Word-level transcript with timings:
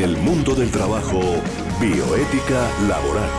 en 0.00 0.04
el 0.04 0.16
mundo 0.16 0.54
del 0.54 0.70
trabajo, 0.70 1.20
bioética 1.78 2.66
laboral. 2.88 3.30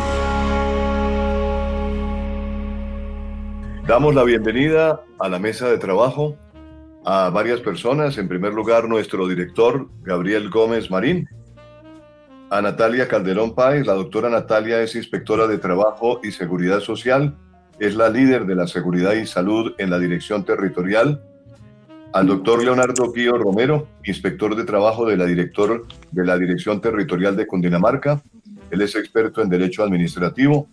Damos 3.88 4.14
la 4.14 4.24
bienvenida 4.24 5.02
a 5.20 5.30
la 5.30 5.40
mesa 5.40 5.70
de 5.70 5.80
trabajo 5.80 6.38
a 7.04 7.32
varias 7.32 7.62
personas. 7.62 8.18
En 8.20 8.28
primer 8.28 8.54
lugar, 8.54 8.88
nuestro 8.88 9.28
director, 9.28 9.90
Gabriel 10.04 10.52
Gómez 10.52 10.92
Marín. 10.92 11.28
A 12.52 12.62
Natalia 12.62 13.08
Calderón 13.08 13.56
Páez. 13.56 13.88
La 13.88 13.94
doctora 13.94 14.30
Natalia 14.30 14.82
es 14.82 14.96
inspectora 14.96 15.48
de 15.48 15.58
Trabajo 15.58 16.20
y 16.22 16.32
Seguridad 16.32 16.80
Social. 16.80 17.36
Es 17.80 17.96
la 17.96 18.10
líder 18.10 18.46
de 18.46 18.56
la 18.56 18.68
Seguridad 18.68 19.14
y 19.14 19.26
Salud 19.26 19.74
en 19.80 19.90
la 19.90 19.98
Dirección 19.98 20.46
Territorial 20.46 21.24
al 22.14 22.28
doctor 22.28 22.64
Leonardo 22.64 23.12
Guío 23.12 23.38
Romero, 23.38 23.88
inspector 24.04 24.56
de 24.56 24.66
trabajo 24.66 25.06
de 25.06 25.18
la, 25.18 25.26
director 25.26 25.86
de 26.12 26.26
la 26.26 26.38
Dirección 26.38 26.82
Territorial 26.82 27.36
de 27.36 27.48
Cundinamarca. 27.48 28.22
Él 28.70 28.82
es 28.82 28.96
experto 28.96 29.42
en 29.42 29.50
Derecho 29.50 29.84
Administrativo. 29.84 30.68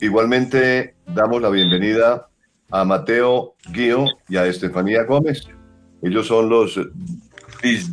Igualmente 0.00 0.94
damos 1.06 1.40
la 1.40 1.48
bienvenida 1.48 2.28
a 2.70 2.84
Mateo 2.84 3.54
Guío 3.72 4.04
y 4.28 4.36
a 4.36 4.46
Estefanía 4.46 5.04
Gómez. 5.04 5.48
Ellos 6.02 6.26
son 6.26 6.48
los 6.48 6.78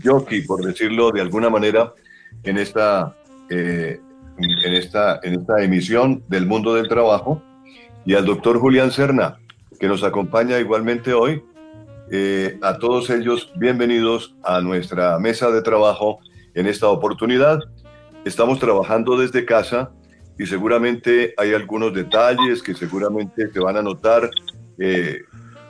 jockey, 0.03 0.41
por 0.43 0.63
decirlo 0.63 1.11
de 1.11 1.21
alguna 1.21 1.49
manera, 1.49 1.93
en 2.43 2.57
esta, 2.57 3.15
eh, 3.49 3.99
en, 4.37 4.73
esta, 4.73 5.19
en 5.23 5.39
esta 5.39 5.63
emisión 5.63 6.23
del 6.27 6.45
mundo 6.45 6.75
del 6.75 6.89
trabajo. 6.89 7.41
Y 8.05 8.13
al 8.13 8.25
doctor 8.25 8.59
Julián 8.59 8.91
Serna, 8.91 9.39
que 9.79 9.87
nos 9.87 10.03
acompaña 10.03 10.59
igualmente 10.59 11.13
hoy 11.13 11.41
eh, 12.11 12.57
a 12.61 12.77
todos 12.77 13.09
ellos, 13.09 13.51
bienvenidos 13.55 14.35
a 14.43 14.61
nuestra 14.61 15.17
mesa 15.19 15.49
de 15.49 15.61
trabajo 15.61 16.19
en 16.53 16.67
esta 16.67 16.87
oportunidad. 16.89 17.59
Estamos 18.25 18.59
trabajando 18.59 19.17
desde 19.17 19.45
casa 19.45 19.91
y 20.37 20.45
seguramente 20.45 21.33
hay 21.37 21.53
algunos 21.53 21.93
detalles 21.93 22.61
que 22.61 22.75
seguramente 22.75 23.51
se 23.51 23.59
van 23.59 23.77
a 23.77 23.81
notar, 23.81 24.29
eh, 24.77 25.21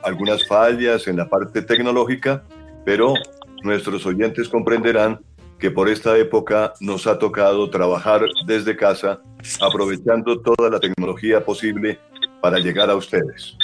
algunas 0.02 0.46
fallas 0.46 1.06
en 1.08 1.16
la 1.16 1.28
parte 1.28 1.62
tecnológica, 1.62 2.44
pero 2.84 3.14
nuestros 3.62 4.04
oyentes 4.04 4.48
comprenderán 4.48 5.20
que 5.58 5.70
por 5.70 5.88
esta 5.88 6.18
época 6.18 6.74
nos 6.80 7.06
ha 7.06 7.18
tocado 7.18 7.70
trabajar 7.70 8.20
desde 8.46 8.76
casa, 8.76 9.20
aprovechando 9.60 10.40
toda 10.42 10.68
la 10.68 10.80
tecnología 10.80 11.42
posible 11.42 11.98
para 12.42 12.58
llegar 12.58 12.90
a 12.90 12.96
ustedes. 12.96 13.56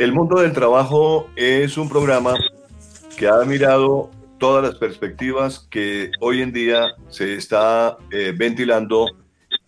El 0.00 0.14
mundo 0.14 0.40
del 0.40 0.54
trabajo 0.54 1.28
es 1.36 1.76
un 1.76 1.90
programa 1.90 2.32
que 3.18 3.28
ha 3.28 3.44
mirado 3.44 4.10
todas 4.38 4.64
las 4.64 4.76
perspectivas 4.76 5.68
que 5.70 6.10
hoy 6.20 6.40
en 6.40 6.54
día 6.54 6.94
se 7.10 7.34
está 7.34 7.98
eh, 8.10 8.32
ventilando 8.34 9.04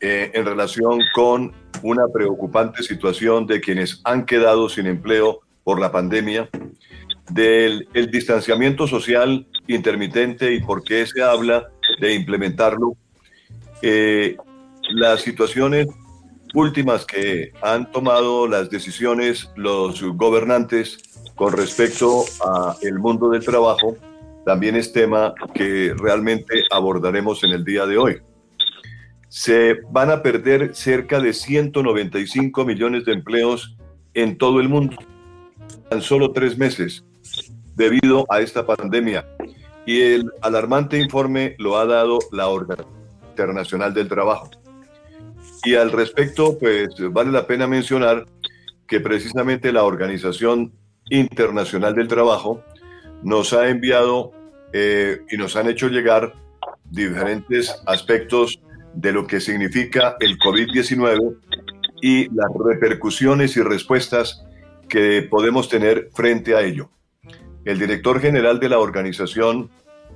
eh, 0.01 0.31
en 0.33 0.47
relación 0.47 1.01
con 1.15 1.53
una 1.83 2.09
preocupante 2.09 2.83
situación 2.83 3.47
de 3.47 3.61
quienes 3.61 4.01
han 4.05 4.25
quedado 4.25 4.71
sin 4.71 4.87
empleo 4.87 5.41
por 5.65 5.79
la 5.79 5.93
pandemia, 5.93 6.49
del 7.31 7.87
el 7.93 8.11
distanciamiento 8.11 8.87
social 8.87 9.47
intermitente 9.67 10.55
y 10.55 10.63
por 10.63 10.83
qué 10.83 11.05
se 11.07 11.23
habla 11.23 11.69
de 12.01 12.15
implementarlo, 12.15 12.97
eh, 13.83 14.39
las 14.95 15.21
situaciones 15.21 15.89
últimas 16.55 17.05
que 17.05 17.53
han 17.63 17.91
tomado 17.91 18.47
las 18.47 18.71
decisiones 18.71 19.51
los 19.57 20.03
gobernantes 20.03 20.99
con 21.35 21.53
respecto 21.53 22.25
a 22.45 22.77
el 22.83 22.99
mundo 22.99 23.31
del 23.31 23.45
trabajo 23.45 23.97
también 24.45 24.77
es 24.77 24.93
tema 24.93 25.35
que 25.55 25.95
realmente 25.97 26.63
abordaremos 26.71 27.45
en 27.45 27.53
el 27.53 27.65
día 27.65 27.87
de 27.87 27.97
hoy. 27.97 28.21
Se 29.29 29.79
van 29.91 30.11
a 30.11 30.23
perder 30.23 30.75
cerca 30.75 31.21
de 31.21 31.33
195 31.33 32.65
millones 32.65 33.05
de 33.05 33.13
empleos 33.13 33.77
en 34.15 34.37
todo 34.37 34.61
el 34.61 34.69
mundo 34.69 34.97
en 35.91 36.03
solo 36.03 36.33
tres 36.33 36.59
meses 36.59 37.05
debido 37.77 38.27
a 38.29 38.41
esta 38.41 38.67
pandemia. 38.67 39.27
Y 39.87 40.01
el 40.01 40.31
alarmante 40.43 40.99
informe 40.99 41.55
lo 41.59 41.77
ha 41.79 41.87
dado 41.87 42.19
la 42.31 42.49
Organización 42.49 43.03
Internacional 43.31 43.95
del 43.95 44.09
Trabajo. 44.09 44.51
Y 45.65 45.75
al 45.75 45.93
respecto, 45.93 46.59
pues 46.59 46.89
vale 47.11 47.31
la 47.31 47.47
pena 47.47 47.67
mencionar 47.67 48.27
que 48.87 49.01
precisamente 49.01 49.73
la 49.73 49.85
Organización 49.85 50.73
Internacional 51.09 51.95
del 51.95 52.09
Trabajo 52.09 52.63
nos 53.23 53.53
ha 53.53 53.69
enviado 53.69 54.33
eh, 54.73 55.21
y 55.31 55.37
nos 55.37 55.57
han 55.57 55.69
hecho 55.69 55.89
llegar 55.89 56.35
diferentes 56.91 57.75
aspectos 57.87 58.61
de 58.95 59.13
lo 59.13 59.27
que 59.27 59.41
significa 59.41 60.17
el 60.21 60.39
COVID-19 60.39 61.37
y 62.03 62.25
las 62.35 62.51
repercusiones 62.65 63.57
y 63.57 63.63
respuestas 63.63 64.45
que 64.89 65.23
podemos 65.23 65.69
tener 65.69 66.11
frente 66.13 66.55
a 66.55 66.63
ello. 66.63 66.91
El 67.65 67.79
director 67.79 68.21
general 68.21 68.59
de 68.59 68.69
la 68.69 68.81
organización, 68.81 69.71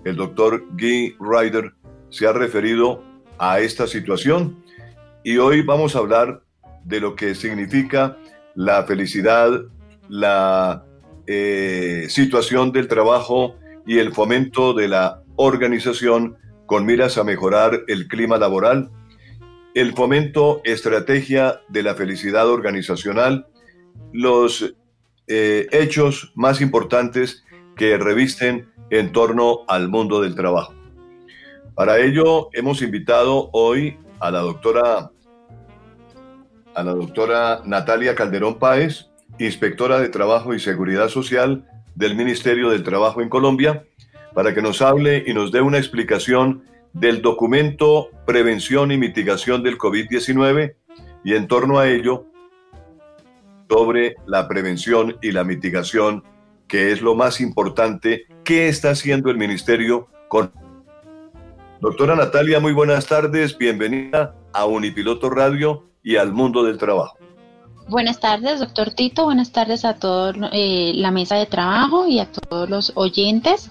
el 0.05 0.17
doctor 0.17 0.65
Guy 0.73 1.17
Ryder, 1.21 1.73
se 2.11 2.27
ha 2.27 2.33
referido 2.33 3.03
a 3.39 3.61
esta 3.61 3.87
situación 3.87 4.62
y 5.26 5.38
hoy 5.38 5.62
vamos 5.62 5.97
a 5.97 5.98
hablar 5.98 6.41
de 6.84 7.00
lo 7.00 7.16
que 7.16 7.34
significa 7.34 8.16
la 8.54 8.84
felicidad, 8.84 9.50
la 10.09 10.84
eh, 11.26 12.06
situación 12.09 12.70
del 12.70 12.87
trabajo 12.87 13.56
y 13.84 13.98
el 13.98 14.12
fomento 14.12 14.72
de 14.72 14.87
la 14.87 15.25
organización 15.34 16.37
con 16.66 16.87
miras 16.87 17.19
a 17.19 17.25
mejorar 17.25 17.81
el 17.88 18.06
clima 18.06 18.38
laboral, 18.38 18.88
el 19.75 19.94
fomento 19.94 20.60
estrategia 20.62 21.60
de 21.70 21.82
la 21.82 21.97
felicidad 21.97 22.48
organizacional, 22.48 23.48
los 24.12 24.76
eh, 25.26 25.66
hechos 25.72 26.31
más 26.37 26.60
importantes 26.60 27.43
que 27.75 27.98
revisten 27.98 28.69
en 28.91 29.10
torno 29.10 29.62
al 29.66 29.88
mundo 29.88 30.22
del 30.22 30.37
trabajo. 30.37 30.72
Para 31.75 31.98
ello 31.98 32.48
hemos 32.53 32.81
invitado 32.81 33.50
hoy 33.53 33.98
a 34.20 34.31
la 34.31 34.38
doctora 34.38 35.10
a 36.76 36.84
la 36.84 36.92
doctora 36.92 37.62
Natalia 37.64 38.14
Calderón 38.14 38.59
Páez, 38.59 39.09
inspectora 39.38 39.98
de 39.98 40.10
Trabajo 40.10 40.53
y 40.53 40.60
Seguridad 40.60 41.09
Social 41.09 41.64
del 41.94 42.14
Ministerio 42.14 42.69
del 42.69 42.82
Trabajo 42.82 43.22
en 43.22 43.31
Colombia, 43.31 43.84
para 44.34 44.54
que 44.54 44.60
nos 44.60 44.82
hable 44.82 45.25
y 45.26 45.32
nos 45.32 45.50
dé 45.53 45.62
una 45.62 45.78
explicación 45.78 46.64
del 46.92 47.22
documento 47.22 48.10
Prevención 48.26 48.92
y 48.92 48.98
Mitigación 48.98 49.62
del 49.62 49.78
COVID-19 49.78 50.75
y 51.25 51.34
en 51.34 51.48
torno 51.48 51.78
a 51.78 51.88
ello 51.88 52.26
sobre 53.70 54.16
la 54.26 54.47
prevención 54.47 55.16
y 55.22 55.32
la 55.32 55.44
mitigación, 55.44 56.25
que 56.69 56.93
es 56.93 57.00
lo 57.00 57.14
más 57.14 57.41
importante. 57.41 58.26
¿Qué 58.44 58.69
está 58.69 58.91
haciendo 58.91 59.31
el 59.31 59.38
Ministerio 59.38 60.08
con... 60.28 60.53
Doctora 61.81 62.16
Natalia, 62.16 62.60
muy 62.60 62.75
buenas 62.75 63.06
tardes, 63.06 63.56
bienvenida 63.56 64.34
a 64.53 64.66
Unipiloto 64.66 65.31
Radio 65.31 65.87
y 66.06 66.17
al 66.17 66.33
mundo 66.33 66.62
del 66.62 66.78
trabajo. 66.78 67.19
Buenas 67.89 68.21
tardes, 68.21 68.61
doctor 68.61 68.93
Tito. 68.93 69.25
Buenas 69.25 69.50
tardes 69.50 69.84
a 69.84 69.94
toda 69.94 70.33
eh, 70.53 70.93
la 70.94 71.11
mesa 71.11 71.34
de 71.34 71.47
trabajo 71.47 72.06
y 72.06 72.21
a 72.21 72.31
todos 72.31 72.71
los 72.71 72.93
oyentes. 72.94 73.69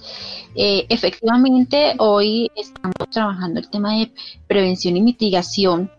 Eh, 0.54 0.86
efectivamente, 0.90 1.96
hoy 1.98 2.52
estamos 2.58 3.10
trabajando 3.10 3.62
el 3.62 3.70
tema 3.70 3.94
de 3.94 4.12
prevención 4.48 4.98
y 4.98 5.02
mitigación 5.02 5.90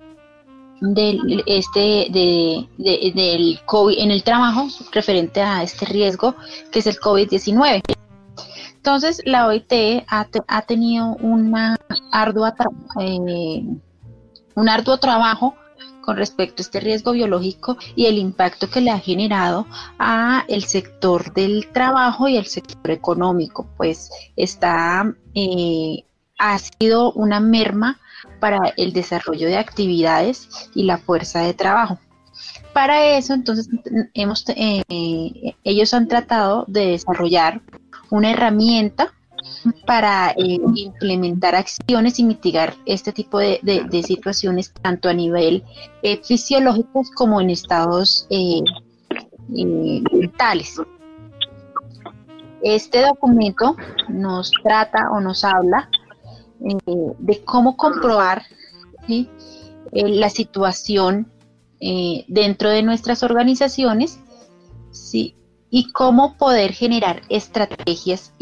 del 0.82 1.42
este 1.46 2.08
de, 2.10 2.68
del 3.14 3.58
COVID 3.64 3.98
en 3.98 4.10
el 4.10 4.22
trabajo 4.22 4.68
referente 4.92 5.40
a 5.40 5.62
este 5.62 5.86
riesgo 5.86 6.36
que 6.70 6.80
es 6.80 6.86
el 6.86 6.96
COVID-19. 6.96 7.80
Entonces, 8.74 9.22
la 9.24 9.46
OIT 9.46 10.04
ha, 10.06 10.26
ha 10.48 10.62
tenido 10.62 11.16
una 11.22 11.78
ardua 12.12 12.54
eh, 13.00 13.62
un 14.54 14.68
arduo 14.68 14.98
trabajo 14.98 15.54
con 16.06 16.16
respecto 16.16 16.62
a 16.62 16.64
este 16.64 16.80
riesgo 16.80 17.12
biológico 17.12 17.76
y 17.96 18.06
el 18.06 18.16
impacto 18.16 18.70
que 18.70 18.80
le 18.80 18.92
ha 18.92 18.98
generado 19.00 19.66
a 19.98 20.44
el 20.48 20.64
sector 20.64 21.34
del 21.34 21.66
trabajo 21.72 22.28
y 22.28 22.36
el 22.36 22.46
sector 22.46 22.92
económico, 22.92 23.68
pues 23.76 24.10
está 24.36 25.12
eh, 25.34 26.04
ha 26.38 26.58
sido 26.58 27.12
una 27.12 27.40
merma 27.40 27.98
para 28.40 28.72
el 28.76 28.92
desarrollo 28.92 29.48
de 29.48 29.58
actividades 29.58 30.70
y 30.74 30.84
la 30.84 30.98
fuerza 30.98 31.40
de 31.40 31.54
trabajo. 31.54 31.98
Para 32.72 33.16
eso, 33.16 33.34
entonces, 33.34 33.68
hemos, 34.14 34.44
eh, 34.50 34.82
ellos 35.64 35.94
han 35.94 36.08
tratado 36.08 36.64
de 36.68 36.88
desarrollar 36.88 37.62
una 38.10 38.30
herramienta 38.30 39.14
para 39.86 40.30
eh, 40.30 40.58
implementar 40.74 41.54
acciones 41.54 42.18
y 42.18 42.24
mitigar 42.24 42.74
este 42.86 43.12
tipo 43.12 43.38
de, 43.38 43.60
situaciones 44.06 44.72
tanto 44.72 45.08
a 45.08 45.14
nivel 45.14 45.64
eh, 46.02 46.20
fisiológico 46.22 47.02
como 47.14 47.40
en 47.40 47.50
estados 47.50 48.26
eh, 48.30 48.62
mentales. 49.48 50.80
Este 52.62 53.02
documento 53.02 53.76
nos 54.08 54.50
trata 54.62 55.10
o 55.12 55.20
nos 55.20 55.44
habla 55.44 55.88
de 56.58 57.44
cómo 57.44 57.76
comprobar 57.76 58.42
la 59.92 60.30
situación 60.30 61.30
dentro 61.78 62.70
de 62.70 62.82
nuestras 62.82 63.22
organizaciones 63.22 64.18
y 65.70 65.92
cómo 65.92 66.36
poder 66.38 66.72
generar 66.72 67.22
estrategias 67.28 68.32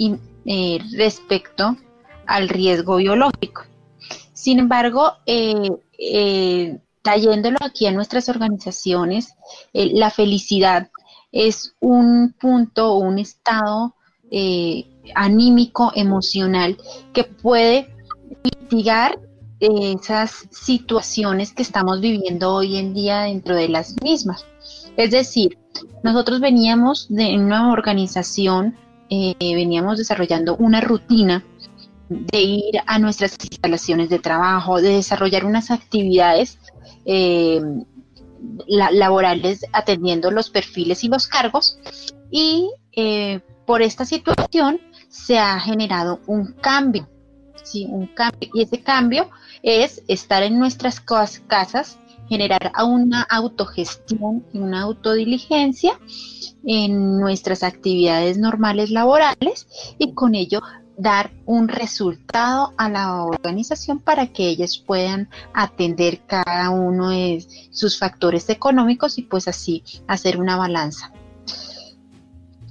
respecto 0.44 1.76
al 2.26 2.48
riesgo 2.48 2.96
biológico. 2.96 3.62
Sin 4.32 4.58
embargo, 4.58 5.12
trayéndolo 7.02 7.58
aquí 7.60 7.86
a 7.86 7.92
nuestras 7.92 8.28
organizaciones, 8.28 9.34
la 9.72 10.10
felicidad 10.10 10.90
es 11.32 11.74
un 11.80 12.34
punto 12.38 12.94
un 12.96 13.18
estado 13.18 13.94
anímico, 15.14 15.92
emocional, 15.94 16.76
que 17.12 17.24
puede 17.24 17.94
mitigar 18.42 19.18
esas 19.60 20.46
situaciones 20.50 21.52
que 21.54 21.62
estamos 21.62 22.00
viviendo 22.00 22.52
hoy 22.52 22.76
en 22.76 22.92
día 22.92 23.22
dentro 23.22 23.54
de 23.56 23.68
las 23.68 23.94
mismas. 24.02 24.44
Es 24.96 25.10
decir, 25.10 25.58
nosotros 26.02 26.40
veníamos 26.40 27.06
de 27.08 27.36
una 27.38 27.72
organización, 27.72 28.76
eh, 29.10 29.34
veníamos 29.40 29.98
desarrollando 29.98 30.56
una 30.56 30.80
rutina 30.80 31.44
de 32.08 32.40
ir 32.40 32.74
a 32.86 32.98
nuestras 32.98 33.36
instalaciones 33.40 34.08
de 34.08 34.18
trabajo, 34.18 34.80
de 34.80 34.96
desarrollar 34.96 35.44
unas 35.44 35.70
actividades 35.70 36.58
eh, 37.04 37.60
laborales 38.66 39.64
atendiendo 39.72 40.30
los 40.30 40.50
perfiles 40.50 41.04
y 41.04 41.08
los 41.08 41.26
cargos. 41.26 41.78
Y 42.30 42.70
eh, 42.92 43.40
por 43.66 43.82
esta 43.82 44.04
situación 44.04 44.80
se 45.08 45.38
ha 45.38 45.58
generado 45.60 46.20
un 46.26 46.52
cambio 46.52 47.08
¿sí? 47.64 47.86
un 47.90 48.06
cambio. 48.06 48.50
Y 48.52 48.62
ese 48.62 48.82
cambio 48.82 49.30
es 49.62 50.02
estar 50.06 50.42
en 50.42 50.58
nuestras 50.58 51.00
casas, 51.00 51.98
generar 52.28 52.72
una 52.84 53.22
autogestión 53.22 54.44
y 54.52 54.58
una 54.58 54.82
autodiligencia 54.82 55.98
en 56.64 57.18
nuestras 57.18 57.62
actividades 57.62 58.38
normales 58.38 58.90
laborales 58.90 59.66
y 59.98 60.12
con 60.12 60.34
ello 60.34 60.60
dar 60.96 61.32
un 61.44 61.68
resultado 61.68 62.72
a 62.76 62.88
la 62.88 63.24
organización 63.24 63.98
para 63.98 64.28
que 64.28 64.48
ellas 64.48 64.78
puedan 64.78 65.28
atender 65.52 66.20
cada 66.26 66.70
uno 66.70 67.10
de 67.10 67.44
sus 67.70 67.98
factores 67.98 68.48
económicos 68.48 69.18
y 69.18 69.22
pues 69.22 69.48
así 69.48 69.82
hacer 70.06 70.38
una 70.38 70.56
balanza. 70.56 71.12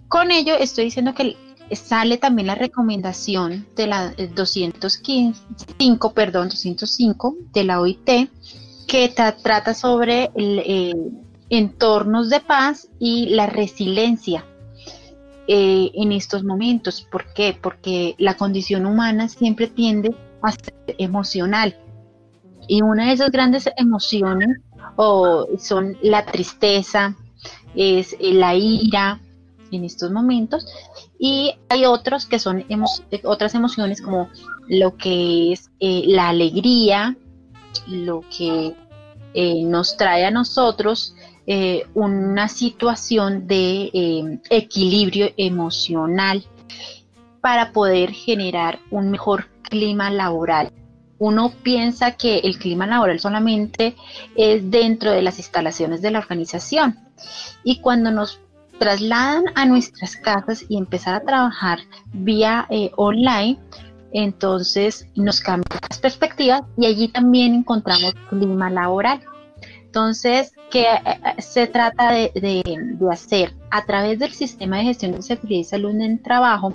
Con 0.07 0.31
ello 0.31 0.55
estoy 0.55 0.85
diciendo 0.85 1.13
que 1.13 1.35
sale 1.75 2.17
también 2.17 2.47
la 2.47 2.55
recomendación 2.55 3.67
de 3.75 3.87
la 3.87 4.13
205, 4.35 6.07
eh, 6.07 6.11
perdón, 6.13 6.49
205 6.49 7.35
de 7.51 7.63
la 7.63 7.81
OIT, 7.81 8.29
que 8.87 9.09
trata 9.09 9.73
sobre 9.73 10.31
eh, 10.35 10.93
entornos 11.49 12.29
de 12.29 12.39
paz 12.39 12.89
y 12.99 13.27
la 13.29 13.47
resiliencia 13.47 14.45
eh, 15.47 15.91
en 15.93 16.11
estos 16.11 16.43
momentos. 16.43 17.07
¿Por 17.11 17.33
qué? 17.33 17.57
Porque 17.59 18.15
la 18.17 18.35
condición 18.35 18.85
humana 18.85 19.29
siempre 19.29 19.67
tiende 19.67 20.15
a 20.41 20.51
ser 20.51 20.73
emocional. 20.97 21.77
Y 22.67 22.81
una 22.81 23.07
de 23.07 23.13
esas 23.13 23.31
grandes 23.31 23.69
emociones 23.77 24.57
son 25.57 25.97
la 26.01 26.25
tristeza, 26.25 27.15
es 27.75 28.15
la 28.19 28.55
ira, 28.55 29.19
en 29.75 29.83
estos 29.83 30.11
momentos 30.11 30.65
y 31.19 31.53
hay 31.69 31.85
otros 31.85 32.25
que 32.25 32.39
son 32.39 32.65
otras 33.23 33.55
emociones 33.55 34.01
como 34.01 34.29
lo 34.67 34.95
que 34.97 35.53
es 35.53 35.69
eh, 35.79 36.03
la 36.07 36.29
alegría, 36.29 37.17
lo 37.87 38.21
que 38.35 38.75
eh, 39.33 39.63
nos 39.63 39.97
trae 39.97 40.25
a 40.25 40.31
nosotros 40.31 41.15
eh, 41.45 41.85
una 41.93 42.47
situación 42.47 43.47
de 43.47 44.39
equilibrio 44.49 45.31
emocional 45.37 46.43
para 47.41 47.71
poder 47.71 48.11
generar 48.11 48.79
un 48.89 49.11
mejor 49.11 49.49
clima 49.63 50.09
laboral. 50.09 50.71
Uno 51.19 51.51
piensa 51.63 52.11
que 52.11 52.39
el 52.39 52.57
clima 52.57 52.87
laboral 52.87 53.19
solamente 53.19 53.95
es 54.35 54.69
dentro 54.69 55.11
de 55.11 55.21
las 55.21 55.37
instalaciones 55.39 56.01
de 56.01 56.11
la 56.11 56.19
organización 56.19 56.97
y 57.63 57.79
cuando 57.79 58.11
nos 58.11 58.39
trasladan 58.79 59.45
a 59.55 59.65
nuestras 59.65 60.15
casas 60.15 60.65
y 60.67 60.77
empezar 60.77 61.15
a 61.15 61.23
trabajar 61.23 61.79
vía 62.11 62.67
eh, 62.69 62.91
online, 62.97 63.57
entonces 64.13 65.07
nos 65.15 65.41
cambian 65.41 65.79
las 65.89 65.99
perspectivas 65.99 66.61
y 66.77 66.85
allí 66.85 67.07
también 67.07 67.53
encontramos 67.53 68.13
clima 68.29 68.69
laboral. 68.69 69.21
Entonces, 69.85 70.53
¿qué 70.71 70.83
eh, 70.83 71.01
eh, 71.05 71.41
se 71.41 71.67
trata 71.67 72.11
de, 72.11 72.63
hacer? 73.11 73.53
A 73.69 73.85
través 73.85 74.19
del 74.19 74.31
sistema 74.31 74.77
de 74.77 74.85
gestión 74.85 75.11
de 75.11 75.21
seguridad 75.21 75.59
y 75.59 75.63
salud 75.63 75.91
en 75.91 76.01
el 76.01 76.21
trabajo 76.21 76.73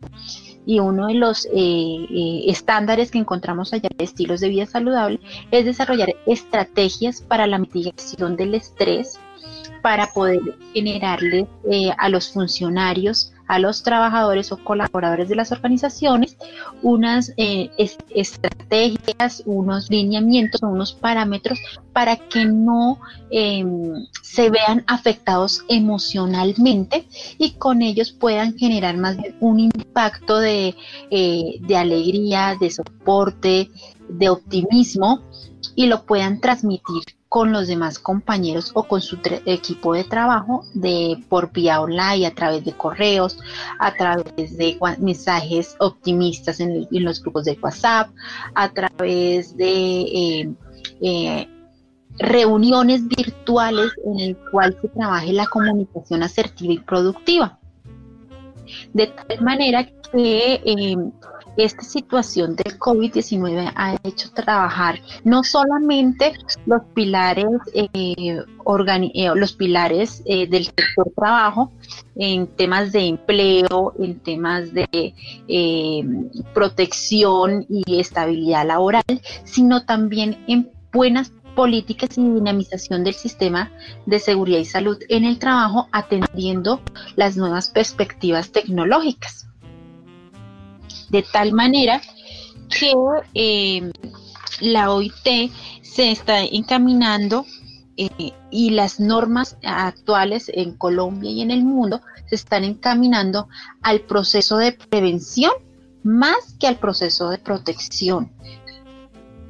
y 0.66 0.80
uno 0.80 1.06
de 1.06 1.14
los 1.14 1.48
estándares 1.52 3.10
que 3.10 3.18
encontramos 3.18 3.72
allá 3.72 3.88
de 3.96 4.04
estilos 4.04 4.40
de 4.40 4.50
vida 4.50 4.66
saludable 4.66 5.18
es 5.50 5.64
desarrollar 5.64 6.14
estrategias 6.26 7.22
para 7.22 7.46
la 7.46 7.58
mitigación 7.58 8.36
del 8.36 8.54
estrés, 8.54 9.18
para 9.82 10.12
poder 10.12 10.40
generarle 10.74 11.46
eh, 11.70 11.90
a 11.96 12.08
los 12.08 12.30
funcionarios, 12.30 13.32
a 13.48 13.58
los 13.58 13.82
trabajadores 13.82 14.52
o 14.52 14.58
colaboradores 14.58 15.28
de 15.28 15.34
las 15.34 15.50
organizaciones 15.50 16.36
unas 16.82 17.32
eh, 17.36 17.70
estrategias, 18.14 19.42
unos 19.46 19.90
lineamientos, 19.90 20.62
unos 20.62 20.92
parámetros 20.92 21.58
para 21.92 22.16
que 22.16 22.44
no 22.44 23.00
em, 23.30 24.06
se 24.22 24.50
vean 24.50 24.84
afectados 24.86 25.64
emocionalmente 25.68 27.06
y 27.38 27.52
con 27.52 27.82
ellos 27.82 28.12
puedan 28.12 28.56
generar 28.56 28.96
más 28.96 29.16
bien 29.16 29.34
un 29.40 29.60
impacto 29.60 30.38
de, 30.38 30.76
eh, 31.10 31.58
de 31.60 31.76
alegría, 31.76 32.56
de 32.60 32.70
soporte, 32.70 33.70
de 34.08 34.28
optimismo 34.28 35.22
y 35.74 35.86
lo 35.86 36.04
puedan 36.04 36.40
transmitir 36.40 37.17
con 37.28 37.52
los 37.52 37.68
demás 37.68 37.98
compañeros 37.98 38.70
o 38.74 38.84
con 38.84 39.02
su 39.02 39.18
equipo 39.44 39.92
de 39.92 40.04
trabajo 40.04 40.64
de 40.72 41.22
por 41.28 41.52
vía 41.52 41.80
online, 41.80 42.26
a 42.26 42.34
través 42.34 42.64
de 42.64 42.72
correos, 42.72 43.38
a 43.78 43.94
través 43.94 44.56
de 44.56 44.78
mensajes 44.98 45.76
optimistas 45.78 46.60
en, 46.60 46.86
los 46.90 47.22
grupos 47.22 47.44
de 47.44 47.58
WhatsApp, 47.60 48.10
a 48.54 48.70
través 48.70 49.56
de 49.56 50.00
eh, 50.00 50.54
eh, 51.02 51.48
reuniones 52.18 53.06
virtuales 53.06 53.92
en 54.06 54.20
el 54.20 54.36
cual 54.50 54.76
se 54.80 54.88
trabaje 54.88 55.32
la 55.32 55.46
comunicación 55.46 56.22
asertiva 56.22 56.72
y 56.72 56.78
productiva. 56.78 57.58
De 58.92 59.06
tal 59.06 59.40
manera 59.42 59.84
que 59.84 60.62
eh, 60.64 60.96
esta 61.58 61.82
situación 61.82 62.54
del 62.54 62.78
COVID-19 62.78 63.72
ha 63.74 63.96
hecho 64.04 64.30
trabajar 64.30 65.00
no 65.24 65.42
solamente 65.42 66.32
los 66.66 66.82
pilares, 66.94 67.46
eh, 67.74 67.88
eh, 67.92 68.40
los 69.34 69.52
pilares 69.54 70.22
eh, 70.24 70.46
del 70.46 70.66
sector 70.66 71.12
trabajo 71.16 71.72
en 72.14 72.46
temas 72.46 72.92
de 72.92 73.06
empleo, 73.06 73.92
en 73.98 74.20
temas 74.20 74.72
de 74.72 75.14
protección 76.54 77.66
y 77.68 77.98
estabilidad 77.98 78.66
laboral, 78.66 79.02
sino 79.44 79.84
también 79.84 80.44
en 80.46 80.70
buenas 80.92 81.32
políticas 81.56 82.16
y 82.16 82.22
dinamización 82.22 83.02
del 83.02 83.14
sistema 83.14 83.72
de 84.06 84.20
seguridad 84.20 84.60
y 84.60 84.64
salud 84.64 84.98
en 85.08 85.24
el 85.24 85.40
trabajo, 85.40 85.88
atendiendo 85.90 86.80
las 87.16 87.36
nuevas 87.36 87.68
perspectivas 87.68 88.52
tecnológicas 88.52 89.47
de 91.10 91.22
tal 91.22 91.52
manera 91.52 92.00
que 92.68 92.92
eh, 93.34 93.90
la 94.60 94.92
OIT 94.92 95.52
se 95.82 96.10
está 96.10 96.40
encaminando 96.40 97.46
eh, 97.96 98.32
y 98.50 98.70
las 98.70 99.00
normas 99.00 99.56
actuales 99.64 100.50
en 100.54 100.76
Colombia 100.76 101.30
y 101.30 101.42
en 101.42 101.50
el 101.50 101.64
mundo 101.64 102.00
se 102.28 102.36
están 102.36 102.64
encaminando 102.64 103.48
al 103.82 104.00
proceso 104.02 104.58
de 104.58 104.72
prevención 104.72 105.52
más 106.02 106.54
que 106.60 106.66
al 106.66 106.78
proceso 106.78 107.30
de 107.30 107.38
protección. 107.38 108.30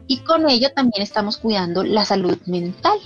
Y 0.07 0.19
con 0.21 0.49
ello 0.49 0.69
también 0.75 1.03
estamos 1.03 1.37
cuidando 1.37 1.85
la 1.85 2.05
salud 2.05 2.38
mental. 2.47 2.99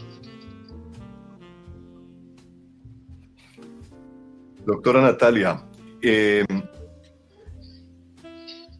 Doctora 4.64 5.02
Natalia, 5.02 5.64
eh, 6.00 6.44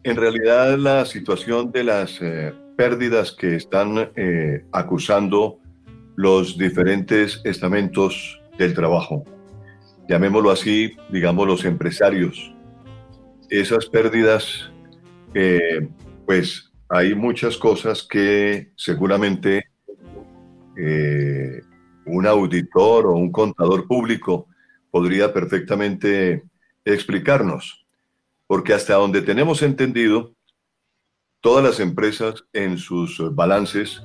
en 0.03 0.15
realidad 0.15 0.77
la 0.77 1.05
situación 1.05 1.71
de 1.71 1.83
las 1.83 2.21
eh, 2.21 2.53
pérdidas 2.77 3.31
que 3.31 3.55
están 3.55 4.11
eh, 4.15 4.65
acusando 4.71 5.59
los 6.15 6.57
diferentes 6.57 7.41
estamentos 7.43 8.41
del 8.57 8.73
trabajo, 8.73 9.23
llamémoslo 10.07 10.51
así, 10.51 10.95
digamos 11.09 11.47
los 11.47 11.65
empresarios, 11.65 12.53
esas 13.49 13.87
pérdidas, 13.87 14.71
pues 16.25 16.71
hay 16.89 17.15
muchas 17.15 17.57
cosas 17.57 18.03
que 18.03 18.71
seguramente 18.75 19.65
eh, 20.77 21.61
un 22.05 22.27
auditor 22.27 23.07
o 23.07 23.13
un 23.13 23.31
contador 23.31 23.87
público 23.87 24.47
podría 24.91 25.33
perfectamente 25.33 26.43
explicarnos, 26.85 27.82
porque 28.47 28.73
hasta 28.73 28.95
donde 28.95 29.21
tenemos 29.21 29.61
entendido, 29.61 30.33
todas 31.41 31.63
las 31.63 31.79
empresas 31.79 32.45
en 32.53 32.77
sus 32.77 33.19
balances 33.35 34.03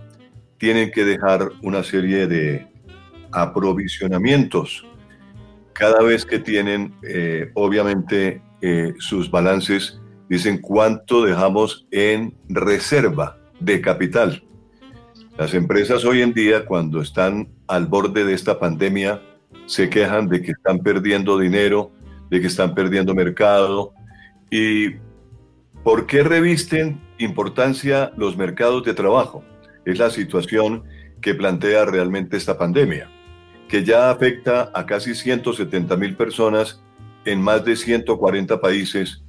tienen 0.59 0.91
que 0.91 1.05
dejar 1.05 1.53
una 1.63 1.83
serie 1.83 2.27
de 2.27 2.67
aprovisionamientos 3.33 4.85
cada 5.79 6.03
vez 6.03 6.27
que 6.27 6.41
tienen, 6.41 6.93
eh, 7.05 7.53
obviamente, 7.55 8.43
eh, 8.61 8.95
sus 8.99 9.31
balances, 9.31 10.01
dicen 10.29 10.61
cuánto 10.61 11.25
dejamos 11.25 11.87
en 11.93 12.37
reserva 12.49 13.39
de 13.61 13.81
capital. 13.81 14.43
Las 15.39 15.55
empresas 15.55 16.05
hoy 16.05 16.23
en 16.23 16.35
día, 16.35 16.67
cuando 16.67 17.01
están 17.01 17.49
al 17.69 17.87
borde 17.87 18.25
de 18.25 18.35
esta 18.35 18.59
pandemia, 18.59 19.23
se 19.67 19.89
quejan 19.89 20.29
de 20.29 20.43
que 20.43 20.51
están 20.51 20.81
perdiendo 20.81 21.39
dinero, 21.39 21.93
de 22.29 22.41
que 22.41 22.49
están 22.49 22.75
perdiendo 22.75 23.15
mercado. 23.15 23.93
¿Y 24.51 24.97
por 25.85 26.07
qué 26.07 26.23
revisten 26.23 27.01
importancia 27.19 28.13
los 28.17 28.37
mercados 28.37 28.85
de 28.85 28.95
trabajo? 28.95 29.45
Es 29.85 29.99
la 29.99 30.11
situación 30.11 30.85
que 31.21 31.35
plantea 31.35 31.85
realmente 31.85 32.37
esta 32.37 32.57
pandemia, 32.57 33.11
que 33.69 33.85
ya 33.85 34.11
afecta 34.11 34.71
a 34.75 34.87
casi 34.87 35.15
170 35.15 35.97
mil 35.97 36.17
personas 36.17 36.83
en 37.25 37.43
más 37.43 37.65
de 37.65 37.77
140 37.77 38.61
países 38.61 39.23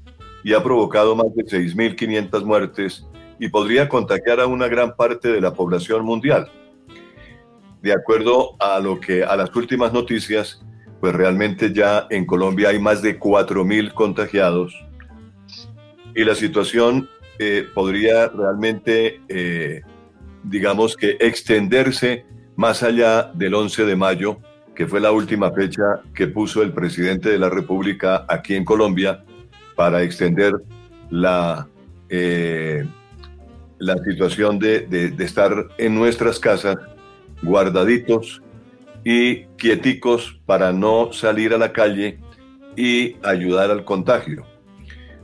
y 0.43 0.53
ha 0.53 0.63
provocado 0.63 1.15
más 1.15 1.35
de 1.35 1.43
6.500 1.43 2.45
muertes 2.45 3.05
y 3.39 3.49
podría 3.49 3.89
contagiar 3.89 4.39
a 4.39 4.47
una 4.47 4.67
gran 4.67 4.95
parte 4.95 5.29
de 5.29 5.41
la 5.41 5.53
población 5.53 6.05
mundial. 6.05 6.49
De 7.81 7.91
acuerdo 7.91 8.55
a 8.59 8.79
lo 8.79 8.99
que 8.99 9.23
a 9.23 9.35
las 9.35 9.53
últimas 9.55 9.91
noticias, 9.91 10.65
pues 11.01 11.13
realmente 11.13 11.73
ya 11.73 12.07
en 12.09 12.25
Colombia 12.25 12.69
hay 12.69 12.79
más 12.79 13.01
de 13.01 13.19
4.000 13.19 13.93
contagiados 13.93 14.88
y 16.15 16.23
la 16.23 16.35
situación 16.35 17.09
eh, 17.37 17.65
podría 17.73 18.27
realmente, 18.27 19.21
eh, 19.29 19.81
digamos 20.43 20.97
que 20.97 21.17
extenderse 21.19 22.25
más 22.55 22.83
allá 22.83 23.31
del 23.33 23.53
11 23.53 23.85
de 23.85 23.95
mayo, 23.95 24.39
que 24.75 24.87
fue 24.87 24.99
la 24.99 25.11
última 25.11 25.51
fecha 25.51 26.01
que 26.13 26.27
puso 26.27 26.61
el 26.61 26.73
presidente 26.73 27.29
de 27.29 27.39
la 27.39 27.49
República 27.49 28.25
aquí 28.27 28.55
en 28.55 28.65
Colombia 28.65 29.23
para 29.75 30.03
extender 30.03 30.53
la, 31.09 31.67
eh, 32.09 32.85
la 33.77 33.97
situación 34.03 34.59
de, 34.59 34.81
de, 34.81 35.23
estar 35.23 35.67
en 35.77 35.95
nuestras 35.95 36.39
casas 36.39 36.75
guardaditos 37.41 38.41
y 39.05 39.45
quieticos 39.57 40.39
para 40.45 40.73
no 40.73 41.13
salir 41.13 41.53
a 41.53 41.57
la 41.57 41.71
calle 41.71 42.19
y 42.75 43.15
ayudar 43.23 43.71
al 43.71 43.85
contagio. 43.85 44.45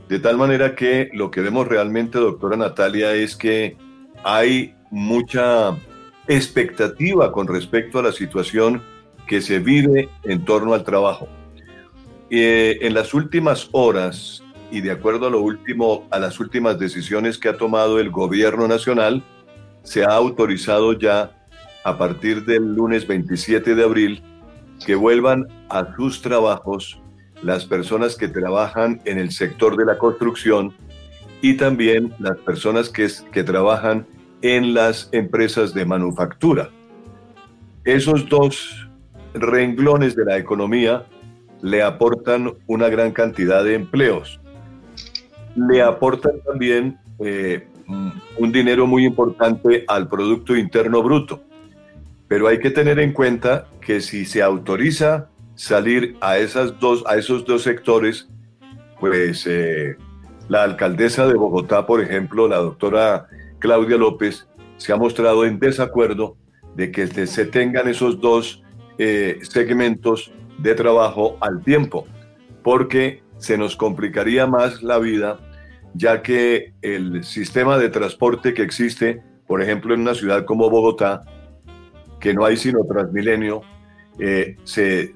De 0.08 0.18
tal 0.18 0.36
manera 0.36 0.74
que 0.74 1.10
lo 1.12 1.30
que 1.30 1.40
vemos 1.40 1.66
realmente, 1.66 2.18
doctora 2.18 2.56
Natalia, 2.56 3.12
es 3.12 3.36
que 3.36 3.76
hay 4.22 4.74
mucha 4.90 5.76
expectativa 6.28 7.32
con 7.32 7.48
respecto 7.48 7.98
a 7.98 8.02
la 8.02 8.12
situación 8.12 8.82
que 9.26 9.40
se 9.40 9.58
vive 9.58 10.08
en 10.24 10.44
torno 10.44 10.74
al 10.74 10.84
trabajo. 10.84 11.28
Eh, 12.30 12.78
en 12.82 12.94
las 12.94 13.14
últimas 13.14 13.68
horas 13.72 14.42
y 14.70 14.80
de 14.80 14.90
acuerdo 14.90 15.26
a 15.26 15.30
lo 15.30 15.40
último, 15.40 16.06
a 16.10 16.18
las 16.18 16.40
últimas 16.40 16.78
decisiones 16.78 17.38
que 17.38 17.48
ha 17.48 17.56
tomado 17.56 18.00
el 18.00 18.10
gobierno 18.10 18.66
nacional, 18.66 19.22
se 19.82 20.04
ha 20.04 20.12
autorizado 20.12 20.92
ya 20.92 21.32
a 21.84 21.96
partir 21.96 22.44
del 22.44 22.74
lunes 22.74 23.06
27 23.06 23.74
de 23.74 23.84
abril 23.84 24.22
que 24.84 24.94
vuelvan 24.96 25.46
a 25.68 25.94
sus 25.94 26.20
trabajos 26.20 27.00
las 27.46 27.64
personas 27.64 28.16
que 28.16 28.28
trabajan 28.28 29.00
en 29.04 29.18
el 29.18 29.30
sector 29.30 29.76
de 29.76 29.84
la 29.84 29.98
construcción 29.98 30.74
y 31.40 31.56
también 31.56 32.12
las 32.18 32.36
personas 32.38 32.90
que, 32.90 33.08
que 33.32 33.44
trabajan 33.44 34.06
en 34.42 34.74
las 34.74 35.08
empresas 35.12 35.72
de 35.72 35.84
manufactura. 35.84 36.70
Esos 37.84 38.28
dos 38.28 38.88
renglones 39.34 40.16
de 40.16 40.24
la 40.24 40.36
economía 40.36 41.06
le 41.62 41.82
aportan 41.82 42.52
una 42.66 42.88
gran 42.88 43.12
cantidad 43.12 43.64
de 43.64 43.74
empleos 43.74 44.40
le 45.56 45.82
aportan 45.82 46.40
también 46.44 46.98
eh, 47.18 47.66
un 48.38 48.52
dinero 48.52 48.86
muy 48.86 49.06
importante 49.06 49.84
al 49.88 50.08
Producto 50.08 50.54
Interno 50.54 51.02
Bruto. 51.02 51.42
Pero 52.28 52.48
hay 52.48 52.58
que 52.58 52.70
tener 52.70 52.98
en 52.98 53.12
cuenta 53.12 53.66
que 53.80 54.00
si 54.00 54.24
se 54.26 54.42
autoriza 54.42 55.28
salir 55.56 56.16
a, 56.20 56.38
esas 56.38 56.78
dos, 56.78 57.02
a 57.06 57.16
esos 57.16 57.44
dos 57.44 57.62
sectores, 57.62 58.28
pues 59.00 59.46
eh, 59.46 59.96
la 60.48 60.62
alcaldesa 60.62 61.26
de 61.26 61.34
Bogotá, 61.34 61.86
por 61.86 62.00
ejemplo, 62.00 62.46
la 62.46 62.58
doctora 62.58 63.26
Claudia 63.58 63.96
López, 63.96 64.46
se 64.76 64.92
ha 64.92 64.96
mostrado 64.96 65.44
en 65.44 65.58
desacuerdo 65.58 66.36
de 66.76 66.92
que 66.92 67.06
se 67.26 67.46
tengan 67.46 67.88
esos 67.88 68.20
dos 68.20 68.62
eh, 68.98 69.40
segmentos 69.42 70.30
de 70.58 70.74
trabajo 70.74 71.36
al 71.40 71.62
tiempo, 71.62 72.06
porque 72.62 73.22
se 73.38 73.58
nos 73.58 73.74
complicaría 73.76 74.46
más 74.46 74.82
la 74.82 74.98
vida 74.98 75.40
ya 75.94 76.22
que 76.22 76.74
el 76.82 77.24
sistema 77.24 77.78
de 77.78 77.88
transporte 77.88 78.52
que 78.52 78.62
existe, 78.62 79.22
por 79.46 79.62
ejemplo, 79.62 79.94
en 79.94 80.02
una 80.02 80.14
ciudad 80.14 80.44
como 80.44 80.68
Bogotá, 80.68 81.22
que 82.20 82.34
no 82.34 82.44
hay 82.44 82.58
sino 82.58 82.84
Transmilenio, 82.84 83.62
eh, 84.18 84.56
se, 84.64 85.12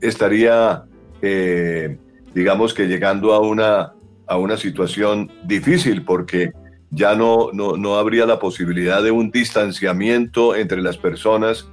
estaría, 0.00 0.84
eh, 1.22 1.98
digamos 2.34 2.74
que 2.74 2.86
llegando 2.86 3.32
a 3.32 3.40
una, 3.40 3.94
a 4.26 4.36
una 4.36 4.56
situación 4.56 5.30
difícil 5.44 6.04
porque 6.04 6.52
ya 6.90 7.14
no, 7.14 7.50
no, 7.52 7.96
habría 7.96 8.26
la 8.26 8.38
posibilidad 8.38 9.02
de 9.02 9.10
un 9.10 9.30
distanciamiento 9.30 10.56
entre 10.56 10.82
las 10.82 10.96
personas 10.96 11.70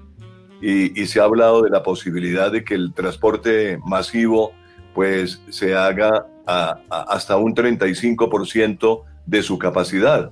y, 0.62 1.00
y, 1.00 1.06
se 1.08 1.20
ha 1.20 1.24
hablado 1.24 1.64
de 1.64 1.70
la 1.70 1.84
posibilidad 1.84 2.52
de 2.52 2.64
que 2.64 2.76
el 2.76 2.94
transporte 2.94 3.80
masivo 3.86 4.54
pues 4.94 5.42
se 5.50 5.76
haga 5.76 6.26
hasta 6.48 7.38
un 7.38 7.54
35% 7.54 9.04
de 9.26 9.44
su 9.44 9.60
capacidad. 9.60 10.32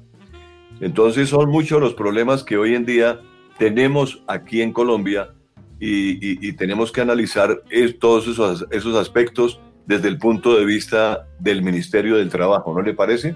Entonces 0.79 1.29
son 1.29 1.50
muchos 1.50 1.79
los 1.79 1.93
problemas 1.93 2.43
que 2.43 2.57
hoy 2.57 2.74
en 2.74 2.86
día 2.86 3.19
tenemos 3.57 4.24
aquí 4.27 4.62
en 4.62 4.74
Colombia 4.74 5.34
y, 5.79 6.53
tenemos 6.53 6.91
que 6.91 7.01
analizar 7.01 7.62
todos 8.00 8.27
esos, 8.27 8.65
esos 8.72 8.96
aspectos 8.96 9.60
desde 9.86 10.08
el 10.08 10.17
punto 10.17 10.55
de 10.55 10.65
vista 10.65 11.27
del 11.39 11.62
Ministerio 11.62 12.15
del 12.17 12.29
Trabajo, 12.29 12.74
¿no 12.74 12.82
le 12.82 12.94
parece? 12.94 13.36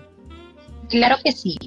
Claro 0.89 1.17
que 1.23 1.31
sí. 1.31 1.57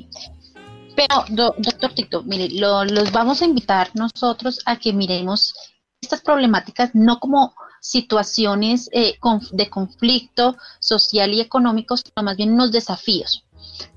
Pero, 0.97 1.25
doctor 1.59 1.95
Tito, 1.95 2.23
mire, 2.23 2.49
los 2.51 3.13
vamos 3.13 3.41
a 3.41 3.45
invitar 3.45 3.91
nosotros 3.95 4.61
a 4.67 4.77
que 4.77 4.93
miremos 4.93 5.55
estas 6.01 6.21
problemáticas 6.21 6.91
no 6.95 7.19
como 7.19 7.55
situaciones 7.81 8.89
eh, 8.93 9.19
de 9.53 9.71
conflicto 9.71 10.57
social 10.81 11.33
y 11.33 11.41
económico, 11.41 11.97
sino 11.97 12.23
más 12.23 12.37
bien 12.37 12.53
unos 12.53 12.73
desafíos. 12.73 13.45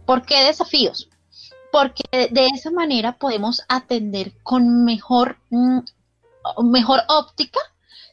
¿Por 0.05 0.23
qué 0.23 0.43
desafíos? 0.43 1.09
Porque 1.71 2.03
de 2.31 2.47
esa 2.47 2.71
manera 2.71 3.17
podemos 3.17 3.63
atender 3.67 4.33
con 4.43 4.85
mejor, 4.85 5.37
mm, 5.49 5.79
mejor 6.63 7.01
óptica, 7.07 7.59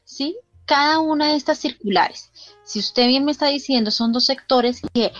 ¿sí? 0.04 0.36
Cada 0.64 1.00
una 1.00 1.28
de 1.28 1.36
estas 1.36 1.58
circulares. 1.58 2.30
Si 2.64 2.78
usted 2.78 3.06
bien 3.08 3.24
me 3.24 3.32
está 3.32 3.48
diciendo, 3.48 3.90
son 3.90 4.12
dos 4.12 4.26
sectores 4.26 4.80
que 4.94 5.06
eh, 5.06 5.12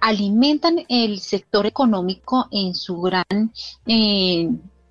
alimentan 0.00 0.84
el 0.88 1.20
sector 1.20 1.64
económico 1.64 2.48
en 2.50 2.74
su 2.74 3.00
gran, 3.00 3.52
eh, 3.86 4.50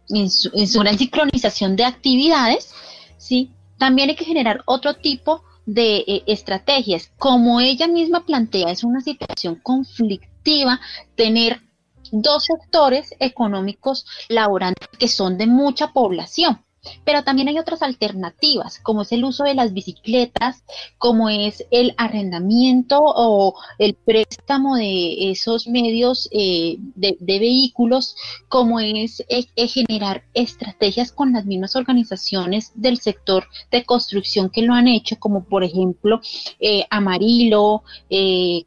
en, 0.09 0.29
su, 0.29 0.79
gran 0.79 0.97
sincronización 0.97 1.75
de 1.75 1.85
actividades, 1.85 2.73
¿sí? 3.17 3.51
También 3.77 4.09
hay 4.09 4.15
que 4.15 4.25
generar 4.25 4.63
otro 4.65 4.95
tipo 4.95 5.43
de 5.65 5.97
eh, 6.07 6.23
estrategias. 6.25 7.11
Como 7.17 7.59
ella 7.59 7.87
misma 7.87 8.25
plantea, 8.25 8.71
es 8.71 8.83
una 8.83 9.01
situación 9.01 9.55
conflictiva 9.61 10.79
tener 11.15 11.61
dos 12.11 12.45
sectores 12.45 13.13
económicos 13.19 14.05
laborantes 14.27 14.87
que 14.97 15.07
son 15.07 15.37
de 15.37 15.45
mucha 15.45 15.93
población. 15.93 16.63
Pero 17.03 17.23
también 17.23 17.47
hay 17.47 17.59
otras 17.59 17.81
alternativas, 17.81 18.79
como 18.79 19.01
es 19.01 19.11
el 19.11 19.23
uso 19.23 19.43
de 19.43 19.53
las 19.53 19.73
bicicletas, 19.73 20.63
como 20.97 21.29
es 21.29 21.65
el 21.71 21.93
arrendamiento 21.97 22.99
o 23.01 23.55
el 23.77 23.95
préstamo 23.95 24.75
de 24.75 25.31
esos 25.31 25.67
medios 25.67 26.29
eh, 26.31 26.77
de, 26.95 27.17
vehículos, 27.19 28.15
como 28.47 28.79
es 28.79 29.21
eh, 29.29 29.45
eh, 29.55 29.67
generar 29.67 30.23
estrategias 30.33 31.11
con 31.11 31.33
las 31.33 31.45
mismas 31.45 31.75
organizaciones 31.75 32.71
del 32.75 32.99
sector 32.99 33.47
de 33.71 33.83
construcción 33.85 34.49
que 34.49 34.61
lo 34.61 34.73
han 34.73 34.87
hecho, 34.87 35.17
como 35.19 35.43
por 35.45 35.63
ejemplo 35.63 36.21
Amarillo, 36.89 37.83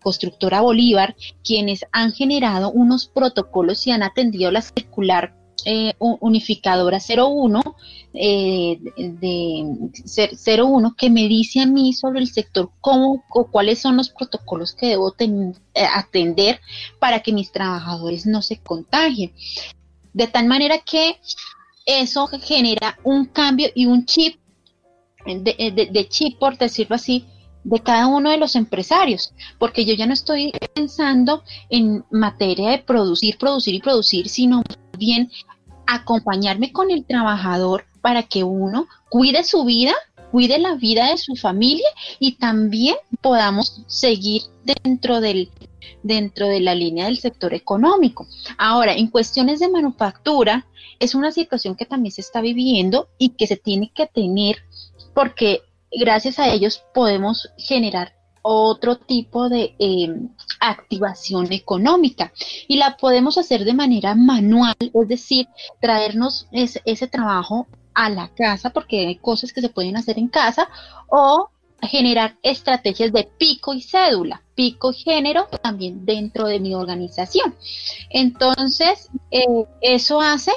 Constructora 0.02 0.60
Bolívar, 0.60 1.14
quienes 1.44 1.84
han 1.92 2.12
generado 2.12 2.70
unos 2.70 3.06
protocolos 3.06 3.86
y 3.86 3.90
han 3.90 4.02
atendido 4.02 4.50
la 4.50 4.62
circular 4.62 5.41
eh, 5.64 5.94
unificadora 5.98 6.98
01 6.98 7.62
eh, 8.14 8.78
de 8.96 9.64
01 10.46 10.94
que 10.96 11.10
me 11.10 11.28
dice 11.28 11.60
a 11.60 11.66
mí 11.66 11.92
sobre 11.92 12.20
el 12.20 12.28
sector 12.28 12.70
cómo 12.80 13.24
o 13.30 13.50
cuáles 13.50 13.78
son 13.78 13.96
los 13.96 14.10
protocolos 14.10 14.74
que 14.74 14.86
debo 14.88 15.14
eh, 15.18 15.52
atender 15.94 16.60
para 16.98 17.20
que 17.20 17.32
mis 17.32 17.52
trabajadores 17.52 18.26
no 18.26 18.42
se 18.42 18.58
contagien. 18.58 19.32
De 20.12 20.26
tal 20.26 20.46
manera 20.46 20.78
que 20.78 21.18
eso 21.86 22.26
genera 22.26 22.98
un 23.02 23.26
cambio 23.26 23.68
y 23.74 23.86
un 23.86 24.04
chip 24.04 24.38
de, 25.24 25.88
de 25.90 26.08
chip, 26.08 26.38
por 26.38 26.58
decirlo 26.58 26.96
así, 26.96 27.26
de 27.64 27.80
cada 27.80 28.06
uno 28.06 28.30
de 28.30 28.38
los 28.38 28.56
empresarios, 28.56 29.32
porque 29.58 29.84
yo 29.84 29.94
ya 29.94 30.06
no 30.06 30.12
estoy 30.12 30.52
pensando 30.74 31.42
en 31.70 32.04
materia 32.10 32.70
de 32.70 32.78
producir, 32.78 33.38
producir 33.38 33.74
y 33.74 33.80
producir, 33.80 34.28
sino 34.28 34.62
bien 34.98 35.30
acompañarme 35.86 36.72
con 36.72 36.90
el 36.90 37.04
trabajador 37.04 37.84
para 38.00 38.22
que 38.22 38.44
uno 38.44 38.88
cuide 39.08 39.44
su 39.44 39.64
vida, 39.64 39.94
cuide 40.30 40.58
la 40.58 40.74
vida 40.74 41.10
de 41.10 41.18
su 41.18 41.36
familia 41.36 41.88
y 42.18 42.32
también 42.32 42.96
podamos 43.20 43.82
seguir 43.86 44.42
dentro 44.64 45.20
del 45.20 45.50
dentro 46.02 46.48
de 46.48 46.60
la 46.60 46.74
línea 46.74 47.06
del 47.06 47.18
sector 47.18 47.54
económico. 47.54 48.26
Ahora, 48.58 48.94
en 48.94 49.08
cuestiones 49.08 49.60
de 49.60 49.68
manufactura, 49.68 50.66
es 50.98 51.14
una 51.14 51.32
situación 51.32 51.76
que 51.76 51.86
también 51.86 52.12
se 52.12 52.20
está 52.20 52.40
viviendo 52.40 53.08
y 53.18 53.30
que 53.30 53.46
se 53.46 53.56
tiene 53.56 53.92
que 53.94 54.06
tener 54.06 54.56
porque 55.14 55.62
gracias 55.98 56.38
a 56.38 56.48
ellos 56.52 56.84
podemos 56.92 57.50
generar 57.56 58.14
otro 58.42 58.96
tipo 58.96 59.48
de 59.48 59.74
em, 59.78 60.28
activación 60.60 61.52
económica 61.52 62.32
y 62.68 62.76
la 62.76 62.96
podemos 62.96 63.38
hacer 63.38 63.64
de 63.64 63.72
manera 63.72 64.14
manual, 64.14 64.74
es 64.80 65.08
decir, 65.08 65.48
traernos 65.80 66.48
ese, 66.50 67.06
trabajo 67.06 67.68
a 67.94 68.10
la 68.10 68.28
casa 68.28 68.70
porque 68.70 69.06
hay 69.06 69.16
cosas 69.16 69.52
que 69.52 69.60
se 69.60 69.68
pueden 69.68 69.96
hacer 69.96 70.18
en 70.18 70.28
casa 70.28 70.68
o 71.08 71.50
generar 71.82 72.36
estrategias 72.42 73.12
de 73.12 73.28
pico 73.38 73.74
y 73.74 73.82
cédula, 73.82 74.42
pico 74.54 74.92
y 74.92 74.94
género 74.94 75.46
también 75.62 76.04
dentro 76.04 76.46
de 76.46 76.60
mi 76.60 76.74
organización. 76.74 77.54
Entonces, 78.10 79.08
eh, 79.30 79.44
eso 79.80 80.20
hace 80.20 80.52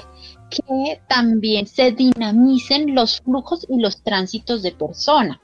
que 0.49 1.01
también 1.07 1.67
se 1.67 1.91
dinamicen 1.91 2.95
los 2.95 3.21
flujos 3.21 3.65
y 3.69 3.79
los 3.79 4.01
tránsitos 4.03 4.61
de 4.61 4.71
persona. 4.71 5.41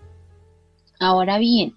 Ahora 1.00 1.38
bien, 1.38 1.75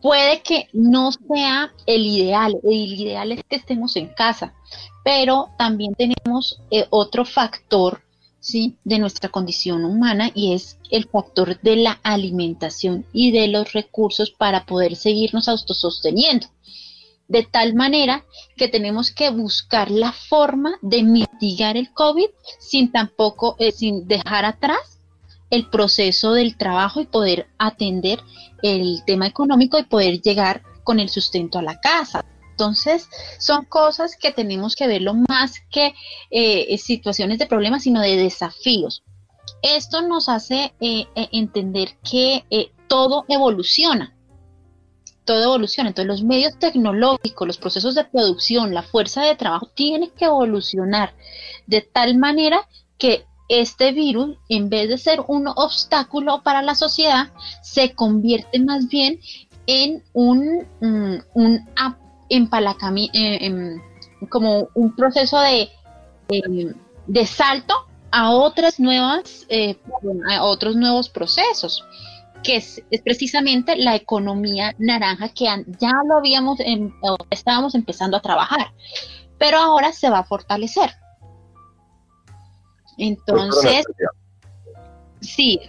puede 0.00 0.42
que 0.42 0.68
no 0.72 1.10
sea 1.12 1.72
el 1.86 2.06
ideal, 2.06 2.58
el 2.62 2.92
ideal 3.00 3.32
es 3.32 3.42
que 3.44 3.56
estemos 3.56 3.96
en 3.96 4.08
casa, 4.08 4.54
pero 5.04 5.50
también 5.58 5.94
tenemos 5.94 6.60
eh, 6.70 6.86
otro 6.90 7.24
factor 7.24 8.02
¿sí? 8.40 8.76
de 8.84 8.98
nuestra 8.98 9.30
condición 9.30 9.84
humana 9.84 10.30
y 10.34 10.52
es 10.52 10.78
el 10.90 11.08
factor 11.08 11.60
de 11.60 11.76
la 11.76 12.00
alimentación 12.02 13.06
y 13.12 13.30
de 13.30 13.48
los 13.48 13.72
recursos 13.72 14.30
para 14.30 14.66
poder 14.66 14.96
seguirnos 14.96 15.48
autososteniendo. 15.48 16.48
De 17.32 17.44
tal 17.44 17.72
manera 17.72 18.26
que 18.58 18.68
tenemos 18.68 19.10
que 19.10 19.30
buscar 19.30 19.90
la 19.90 20.12
forma 20.12 20.78
de 20.82 21.02
mitigar 21.02 21.78
el 21.78 21.90
COVID 21.94 22.26
sin 22.58 22.92
tampoco, 22.92 23.56
eh, 23.58 23.72
sin 23.72 24.06
dejar 24.06 24.44
atrás 24.44 25.00
el 25.48 25.70
proceso 25.70 26.34
del 26.34 26.58
trabajo 26.58 27.00
y 27.00 27.06
poder 27.06 27.46
atender 27.56 28.20
el 28.62 29.02
tema 29.06 29.26
económico 29.26 29.78
y 29.78 29.84
poder 29.84 30.20
llegar 30.20 30.62
con 30.84 31.00
el 31.00 31.08
sustento 31.08 31.58
a 31.58 31.62
la 31.62 31.80
casa. 31.80 32.22
Entonces, 32.50 33.08
son 33.38 33.64
cosas 33.64 34.14
que 34.20 34.30
tenemos 34.30 34.76
que 34.76 34.86
verlo 34.86 35.14
más 35.14 35.54
que 35.70 35.94
eh, 36.30 36.76
situaciones 36.76 37.38
de 37.38 37.46
problemas, 37.46 37.84
sino 37.84 38.02
de 38.02 38.18
desafíos. 38.18 39.04
Esto 39.62 40.02
nos 40.02 40.28
hace 40.28 40.74
eh, 40.80 41.06
entender 41.14 41.96
que 42.04 42.44
todo 42.88 43.24
evoluciona, 43.28 44.14
todo 45.24 45.42
evoluciona. 45.44 45.88
Entonces, 45.90 46.08
los 46.08 46.22
medios 46.22 46.58
tecnológicos, 46.58 47.46
los 47.46 47.58
procesos 47.58 47.94
de 47.94 48.04
producción, 48.04 48.74
la 48.74 48.82
fuerza 48.82 49.22
de 49.22 49.36
trabajo 49.36 49.70
tienen 49.74 50.10
que 50.10 50.26
evolucionar 50.26 51.14
de 51.66 51.80
tal 51.80 52.16
manera 52.16 52.68
que 52.98 53.24
este 53.48 53.92
virus, 53.92 54.36
en 54.48 54.68
vez 54.68 54.88
de 54.88 54.98
ser 54.98 55.22
un 55.26 55.46
obstáculo 55.48 56.42
para 56.42 56.62
la 56.62 56.74
sociedad, 56.74 57.30
se 57.62 57.94
convierte 57.94 58.58
más 58.60 58.88
bien 58.88 59.20
en 59.66 60.02
un, 60.12 60.66
mm, 60.80 61.16
un, 61.34 61.68
empalacamiento, 62.28 63.12
eh, 63.14 63.76
como 64.30 64.68
un 64.74 64.96
proceso 64.96 65.38
de, 65.40 65.68
de, 67.06 67.26
salto 67.26 67.74
a 68.10 68.30
otras 68.30 68.80
nuevas, 68.80 69.44
eh, 69.50 69.76
a 70.30 70.44
otros 70.44 70.76
nuevos 70.76 71.10
procesos 71.10 71.84
que 72.42 72.56
es, 72.56 72.82
precisamente 73.04 73.76
la 73.76 73.94
economía 73.94 74.74
naranja 74.78 75.28
que 75.28 75.44
ya 75.78 75.92
lo 76.06 76.18
habíamos, 76.18 76.60
em, 76.60 76.92
estábamos 77.30 77.74
empezando 77.74 78.16
a 78.16 78.20
trabajar, 78.20 78.72
pero 79.38 79.58
ahora 79.58 79.92
se 79.92 80.10
va 80.10 80.20
a 80.20 80.24
fortalecer. 80.24 80.90
Entonces, 82.98 83.84
sí. 85.20 85.60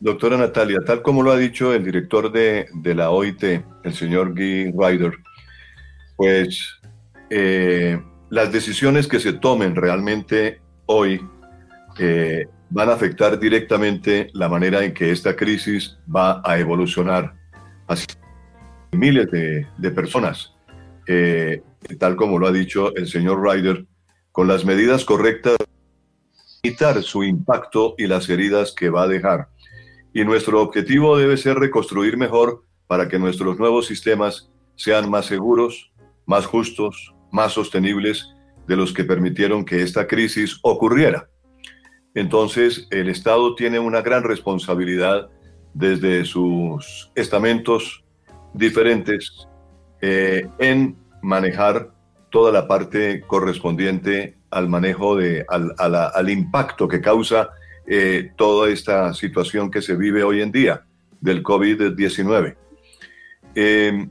Doctora 0.00 0.36
Natalia, 0.36 0.78
tal 0.86 1.02
como 1.02 1.22
lo 1.22 1.32
ha 1.32 1.36
dicho 1.36 1.72
el 1.72 1.84
director 1.84 2.30
de, 2.30 2.68
la 2.94 3.10
OIT, 3.10 3.42
el 3.84 3.94
señor 3.94 4.32
Guy 4.34 4.72
Ryder, 4.72 5.12
pues 6.16 6.78
eh, 7.30 8.00
las 8.30 8.52
decisiones 8.52 9.08
que 9.08 9.18
se 9.18 9.32
tomen 9.32 9.74
realmente 9.74 10.60
hoy 10.86 11.20
eh, 11.98 12.46
van 12.70 12.88
a 12.90 12.94
afectar 12.94 13.38
directamente 13.38 14.30
la 14.34 14.48
manera 14.48 14.84
en 14.84 14.92
que 14.92 15.10
esta 15.10 15.34
crisis 15.34 15.98
va 16.14 16.42
a 16.44 16.58
evolucionar 16.58 17.34
hacia 17.86 18.14
miles 18.92 19.30
de, 19.30 19.90
personas. 19.90 20.54
Eh, 21.06 21.62
tal 21.98 22.16
como 22.16 22.38
lo 22.38 22.46
ha 22.46 22.52
dicho 22.52 22.94
el 22.96 23.08
señor 23.08 23.42
Ryder, 23.42 23.86
con 24.32 24.46
las 24.46 24.64
medidas 24.64 25.04
correctas 25.04 25.56
su 27.02 27.24
impacto 27.24 27.94
y 27.98 28.06
las 28.06 28.28
heridas 28.28 28.72
que 28.72 28.90
va 28.90 29.02
a 29.02 29.08
dejar. 29.08 29.48
Y 30.12 30.24
nuestro 30.24 30.60
objetivo 30.60 31.16
debe 31.16 31.36
ser 31.36 31.56
reconstruir 31.56 32.16
mejor 32.16 32.64
para 32.86 33.08
que 33.08 33.18
nuestros 33.18 33.58
nuevos 33.58 33.86
sistemas 33.86 34.50
sean 34.74 35.10
más 35.10 35.26
seguros, 35.26 35.92
más 36.26 36.46
justos, 36.46 37.14
más 37.30 37.52
sostenibles 37.52 38.28
de 38.66 38.76
los 38.76 38.92
que 38.92 39.04
permitieron 39.04 39.64
que 39.64 39.82
esta 39.82 40.06
crisis 40.06 40.58
ocurriera. 40.62 41.28
Entonces, 42.18 42.88
el 42.90 43.08
Estado 43.08 43.54
tiene 43.54 43.78
una 43.78 44.02
gran 44.02 44.24
responsabilidad 44.24 45.30
desde 45.72 46.24
sus 46.24 47.12
estamentos 47.14 48.02
diferentes 48.52 49.46
eh, 50.00 50.48
en 50.58 50.96
manejar 51.22 51.92
toda 52.30 52.50
la 52.50 52.66
parte 52.66 53.20
correspondiente 53.20 54.36
al 54.50 54.68
manejo 54.68 55.14
de, 55.14 55.46
al, 55.48 55.72
al 55.78 56.28
impacto 56.28 56.88
que 56.88 57.00
causa 57.00 57.50
eh, 57.86 58.32
toda 58.34 58.68
esta 58.68 59.14
situación 59.14 59.70
que 59.70 59.80
se 59.80 59.94
vive 59.94 60.24
hoy 60.24 60.42
en 60.42 60.50
día 60.50 60.86
del 61.20 61.44
COVID-19. 61.44 62.56
Em, 63.54 64.10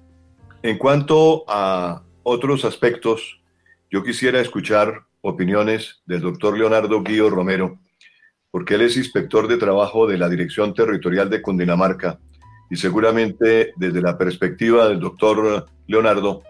en 0.64 0.78
cuanto 0.78 1.44
a 1.46 2.04
otros 2.24 2.64
aspectos, 2.64 3.42
yo 3.92 4.02
quisiera 4.02 4.40
escuchar 4.40 5.02
opiniones 5.20 6.02
del 6.06 6.22
doctor 6.22 6.58
Leonardo 6.58 7.04
Guío 7.04 7.30
Romero, 7.30 7.78
porque 8.58 8.74
él 8.74 8.82
es 8.82 8.98
inspector 8.98 9.48
de 9.48 9.58
trabajo 9.58 10.08
de 10.08 10.18
la 10.18 10.28
Dirección 10.28 10.74
Territorial 10.74 11.30
de 11.30 11.44
Cundinamarca 11.44 12.18
y 12.72 12.76
seguramente 12.76 13.72
desde 13.76 14.02
la 14.02 14.18
perspectiva 14.18 14.88
del 14.88 15.00
doctor 15.00 15.68
Leonardo 15.86 16.42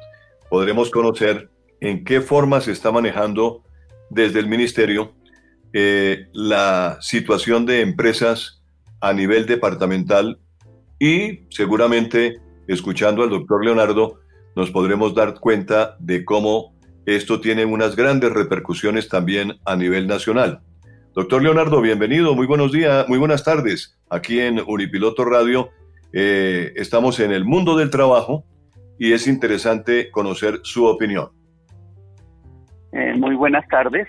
podremos 0.50 0.90
conocer 0.90 1.50
en 1.82 2.06
qué 2.06 2.22
forma 2.22 2.62
se 2.62 2.72
está 2.72 2.94
manejando 2.94 3.62
desde 4.10 4.40
el 4.40 4.48
ministerio 4.48 5.16
eh, 5.74 6.28
la 6.32 6.98
situación 7.02 7.66
de 7.66 7.82
empresas 7.82 8.64
a 9.02 9.12
nivel 9.12 9.46
departamental 9.46 10.40
y 11.00 11.42
seguramente 11.50 12.40
escuchando 12.70 13.22
al 13.22 13.32
doctor 13.32 13.66
Leonardo 13.66 14.22
nos 14.56 14.72
podremos 14.72 15.14
dar 15.14 15.42
cuenta 15.42 15.98
de 16.00 16.24
cómo 16.24 16.74
esto 17.06 17.42
tiene 17.42 17.66
unas 17.66 17.98
grandes 17.98 18.32
repercusiones 18.32 19.10
también 19.10 19.60
a 19.66 19.76
nivel 19.76 20.08
nacional. 20.08 20.62
Doctor 21.18 21.42
Leonardo, 21.42 21.82
bienvenido, 21.82 22.36
muy 22.36 22.46
buenos 22.46 22.72
días, 22.72 23.10
muy 23.10 23.18
buenas 23.18 23.44
tardes. 23.44 24.00
Aquí 24.08 24.40
en 24.40 24.60
Unipiloto 24.60 25.26
Radio 25.26 25.72
eh, 26.14 26.74
estamos 26.76 27.20
en 27.20 27.32
el 27.32 27.44
mundo 27.44 27.76
del 27.76 27.90
trabajo 27.90 28.44
y 29.00 29.14
es 29.14 29.26
interesante 29.26 30.12
conocer 30.12 30.60
su 30.62 30.86
opinión. 30.86 31.30
Eh, 32.92 33.16
muy 33.18 33.34
buenas 33.34 33.68
tardes. 33.68 34.08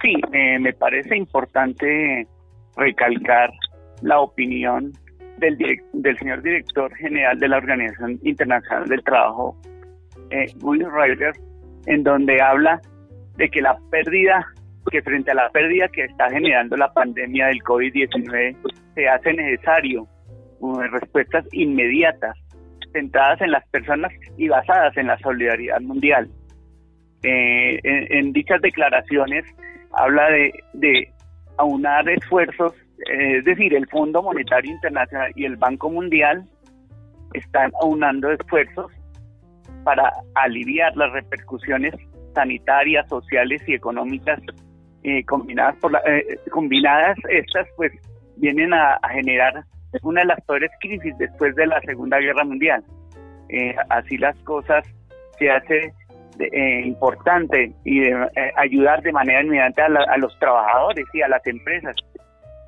Sí, 0.00 0.14
eh, 0.32 0.60
me 0.60 0.72
parece 0.74 1.16
importante 1.16 2.28
recalcar 2.76 3.50
la 4.02 4.20
opinión 4.20 4.92
del, 5.38 5.58
del 5.92 6.18
señor 6.18 6.40
director 6.40 6.94
general 6.94 7.36
de 7.40 7.48
la 7.48 7.56
Organización 7.56 8.20
Internacional 8.22 8.88
del 8.88 9.02
Trabajo, 9.02 9.60
eh, 10.30 10.46
Will 10.62 10.86
Ryder, 10.88 11.32
en 11.86 12.04
donde 12.04 12.40
habla 12.40 12.80
de 13.38 13.50
que 13.50 13.60
la 13.60 13.76
pérdida, 13.90 14.46
que 14.90 15.02
frente 15.02 15.30
a 15.30 15.34
la 15.34 15.50
pérdida 15.50 15.88
que 15.88 16.04
está 16.04 16.30
generando 16.30 16.76
la 16.76 16.92
pandemia 16.92 17.46
del 17.46 17.62
COVID-19, 17.62 18.56
se 18.94 19.08
hace 19.08 19.32
necesario 19.32 20.06
respuestas 20.90 21.44
inmediatas, 21.52 22.36
centradas 22.92 23.40
en 23.40 23.52
las 23.52 23.66
personas 23.68 24.12
y 24.36 24.48
basadas 24.48 24.96
en 24.96 25.06
la 25.06 25.18
solidaridad 25.18 25.80
mundial. 25.80 26.28
Eh, 27.22 27.78
en, 27.82 28.32
dichas 28.32 28.60
declaraciones 28.62 29.44
habla 29.92 30.28
de, 30.74 31.12
aunar 31.58 32.08
esfuerzos, 32.08 32.72
eh, 33.12 33.38
es 33.38 33.44
decir, 33.44 33.74
el 33.74 33.86
Fondo 33.88 34.22
Monetario 34.22 34.70
Internacional 34.70 35.30
y 35.34 35.44
el 35.44 35.56
Banco 35.56 35.90
Mundial 35.90 36.44
están 37.34 37.70
aunando 37.82 38.30
esfuerzos 38.30 38.90
para 39.84 40.10
aliviar 40.34 40.96
las 40.96 41.12
repercusiones 41.12 41.94
sanitarias, 42.34 43.06
sociales 43.08 43.62
y 43.66 43.74
económicas 43.74 44.40
eh, 45.02 45.24
combinadas 45.24 45.76
por 45.76 45.92
la, 45.92 46.02
combinadas 46.50 47.16
estas 47.28 47.66
pues 47.76 47.92
vienen 48.36 48.72
a, 48.74 48.98
generar 49.10 49.64
una 50.02 50.20
de 50.20 50.26
las 50.28 50.40
peores 50.42 50.70
crisis 50.80 51.16
después 51.18 51.54
de 51.56 51.66
la 51.66 51.80
Segunda 51.80 52.18
Guerra 52.18 52.44
Mundial. 52.44 52.84
así 53.88 54.16
las 54.18 54.36
cosas 54.44 54.84
se 55.38 55.50
hace 55.50 55.92
eh, 56.38 56.82
importante 56.86 57.72
y 57.84 58.00
de, 58.00 58.10
eh, 58.10 58.52
ayudar 58.56 59.02
de 59.02 59.12
manera 59.12 59.42
inmediata 59.42 59.86
a, 59.86 60.16
los 60.16 60.38
trabajadores 60.38 61.06
y 61.12 61.20
a 61.20 61.28
las 61.28 61.46
empresas 61.46 61.94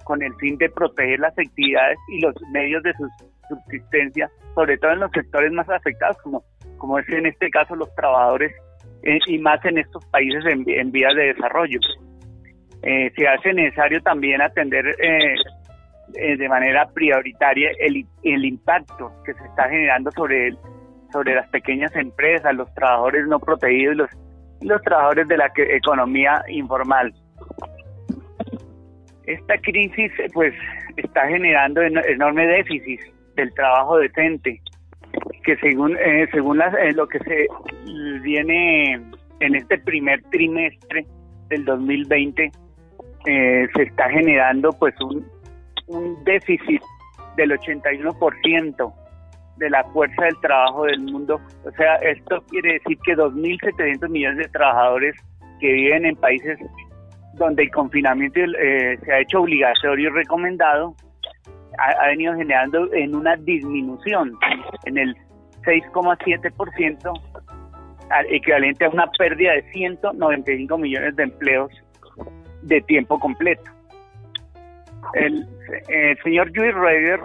con 0.05 0.23
el 0.23 0.35
fin 0.35 0.59
de 0.59 0.69
proteger 0.69 1.21
las 1.21 1.39
actividades 1.39 1.99
y 2.09 2.21
los 2.21 2.35
medios 2.53 2.83
de 2.83 2.93
su 2.95 3.09
subsistencia, 3.49 4.31
sobre 4.55 4.77
todo 4.77 4.93
en 4.93 5.01
los 5.01 5.11
sectores 5.13 5.53
más 5.53 5.69
afectados, 5.71 6.19
como, 6.23 6.45
como 6.77 6.99
es 6.99 7.09
en 7.09 7.27
este 7.27 7.51
caso 7.51 7.75
los 7.77 7.95
trabajadores 7.95 8.53
eh, 9.05 9.19
y 9.27 9.39
más 9.39 9.65
en 9.65 9.79
estos 9.79 10.05
países 10.07 10.45
en, 10.45 10.93
vías 10.93 11.15
de 11.15 11.33
desarrollo. 11.33 11.79
Se 12.83 13.29
hace 13.29 13.53
necesario 13.53 14.03
también 14.03 14.43
atender 14.43 14.85
de 16.15 16.49
manera 16.49 16.89
prioritaria 16.91 17.71
el, 17.79 18.05
el 18.25 18.45
impacto 18.45 19.13
que 19.25 19.35
se 19.35 19.45
está 19.45 19.69
generando 19.69 20.11
sobre 20.11 20.49
el, 20.49 20.59
sobre 21.13 21.35
las 21.35 21.49
pequeñas 21.51 21.95
empresas, 21.95 22.55
los 22.55 22.73
trabajadores 22.75 23.27
no 23.29 23.39
protegidos 23.39 23.97
los, 23.97 24.11
los 24.63 24.83
trabajadores 24.83 25.29
de 25.29 25.37
la 25.37 25.53
economía 25.57 26.43
informal. 26.49 27.15
Esta 29.27 29.59
crisis 29.59 30.11
pues 30.33 30.55
está 30.97 31.29
generando 31.29 31.83
enorme 31.83 32.47
déficit 32.47 33.01
del 33.37 33.53
trabajo 33.55 33.99
decente, 33.99 34.61
que 35.45 35.57
según 35.59 35.97
eh, 35.99 36.27
según 36.33 36.61
eh, 36.61 36.93
lo 36.95 37.07
que 37.07 37.19
se 37.21 37.47
viene 38.23 39.01
en 39.41 39.55
este 39.55 39.79
primer 39.79 40.23
trimestre 40.31 41.07
del 41.49 41.65
2020 41.65 42.51
eh, 43.27 43.69
se 43.75 43.83
está 43.83 44.09
generando 44.11 44.73
pues 44.73 44.95
un, 45.01 45.25
déficit 46.25 46.81
del 47.37 47.51
81% 47.53 48.95
de 49.57 49.71
la 49.71 49.85
fuerza 49.93 50.25
del 50.25 50.41
trabajo 50.41 50.85
del 50.85 51.01
mundo. 51.01 51.41
O 51.65 51.71
sea, 51.73 51.97
esto 51.97 52.43
quiere 52.49 52.75
decir 52.75 52.99
que 53.05 53.15
2.700 53.15 54.09
millones 54.09 54.39
de 54.39 54.49
trabajadores 54.53 55.15
que 55.61 55.73
viven 55.73 56.07
en 56.07 56.17
países 56.17 56.59
donde 57.35 57.65
el 57.65 57.71
confinamiento 57.71 58.41
eh, 58.41 58.99
se 59.05 59.13
ha 59.13 59.21
hecho 59.21 59.41
obligatorio 59.41 60.11
y 60.11 60.13
recomendado, 60.13 60.95
ha, 61.79 62.07
venido 62.09 62.35
generando 62.35 62.93
en 62.93 63.15
una 63.15 63.37
disminución 63.37 64.39
en 64.85 64.99
el 64.99 65.17
6,7%, 65.63 67.21
equivalente 68.29 68.85
a 68.85 68.91
una 68.91 69.07
pérdida 69.19 69.53
de 69.53 69.63
195 69.73 70.79
millones 70.79 71.17
de 71.17 71.23
empleos 71.23 71.82
de 72.63 72.81
tiempo 72.83 73.19
completo. 73.19 73.71
El, 75.15 75.47
el 75.89 76.19
señor 76.23 76.51
Jules 76.55 76.75
Reuter 76.75 77.21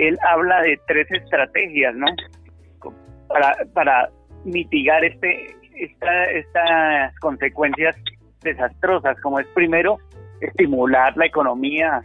él 0.00 0.18
habla 0.28 0.62
de 0.62 0.80
tres 0.86 1.10
estrategias, 1.10 1.94
¿no? 1.94 2.06
Para, 3.28 3.54
para 3.74 4.08
mitigar 4.44 5.04
este, 5.04 5.54
estas 5.74 7.14
consecuencias 7.20 7.96
desastrosas, 8.42 9.20
como 9.20 9.38
es 9.38 9.46
primero 9.48 9.98
estimular 10.40 11.14
la 11.16 11.26
economía, 11.26 12.00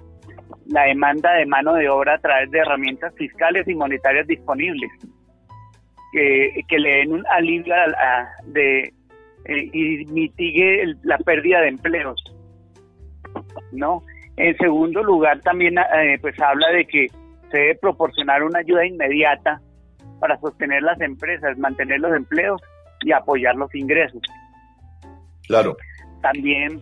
la 0.68 0.84
demanda 0.84 1.34
de 1.34 1.46
mano 1.46 1.74
de 1.74 1.90
obra 1.90 2.16
a 2.16 2.20
través 2.20 2.52
de 2.52 2.60
herramientas 2.60 3.14
fiscales 3.16 3.68
y 3.68 3.76
monetarias 3.76 4.28
disponibles, 4.28 4.92
que, 6.12 6.62
que 6.68 6.80
le 6.80 6.98
den 6.98 7.14
un 7.14 7.26
alivio 7.28 7.74
de, 8.48 8.94
eh, 9.46 9.70
y 9.72 10.06
mitigue 10.08 10.96
la 11.04 11.18
pérdida 11.20 11.62
de 11.62 11.70
empleos, 11.70 12.22
¿no? 13.72 14.04
En 14.38 14.56
segundo 14.58 15.02
lugar, 15.04 15.40
también 15.42 15.78
eh, 15.78 16.18
pues 16.22 16.40
habla 16.42 16.70
de 16.70 16.86
que 16.86 17.08
se 17.52 17.58
debe 17.58 17.76
proporcionar 17.76 18.44
una 18.44 18.60
ayuda 18.60 18.86
inmediata 18.86 19.62
para 20.20 20.38
sostener 20.40 20.84
las 20.84 21.00
empresas, 21.02 21.58
mantener 21.58 22.00
los 22.00 22.14
empleos 22.16 22.62
y 23.02 23.12
apoyar 23.12 23.56
los 23.56 23.74
ingresos. 23.74 24.22
Claro. 25.48 25.78
También, 26.22 26.82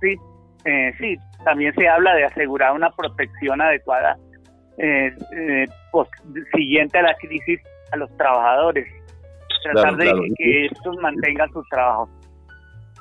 sí, 0.00 0.16
eh, 0.64 0.92
sí, 0.98 1.16
también 1.44 1.74
se 1.74 1.88
habla 1.88 2.14
de 2.14 2.24
asegurar 2.24 2.72
una 2.72 2.90
protección 2.90 3.60
adecuada 3.60 4.16
eh, 4.78 5.12
eh 5.36 5.66
siguiente 6.54 6.98
a 6.98 7.02
la 7.02 7.14
crisis 7.14 7.60
a 7.92 7.96
los 7.96 8.16
trabajadores. 8.16 8.86
Tratar 9.62 9.96
de 9.96 10.32
que 10.38 10.66
estos 10.66 10.96
mantengan 10.98 11.52
sus 11.52 11.68
trabajos. 11.68 12.08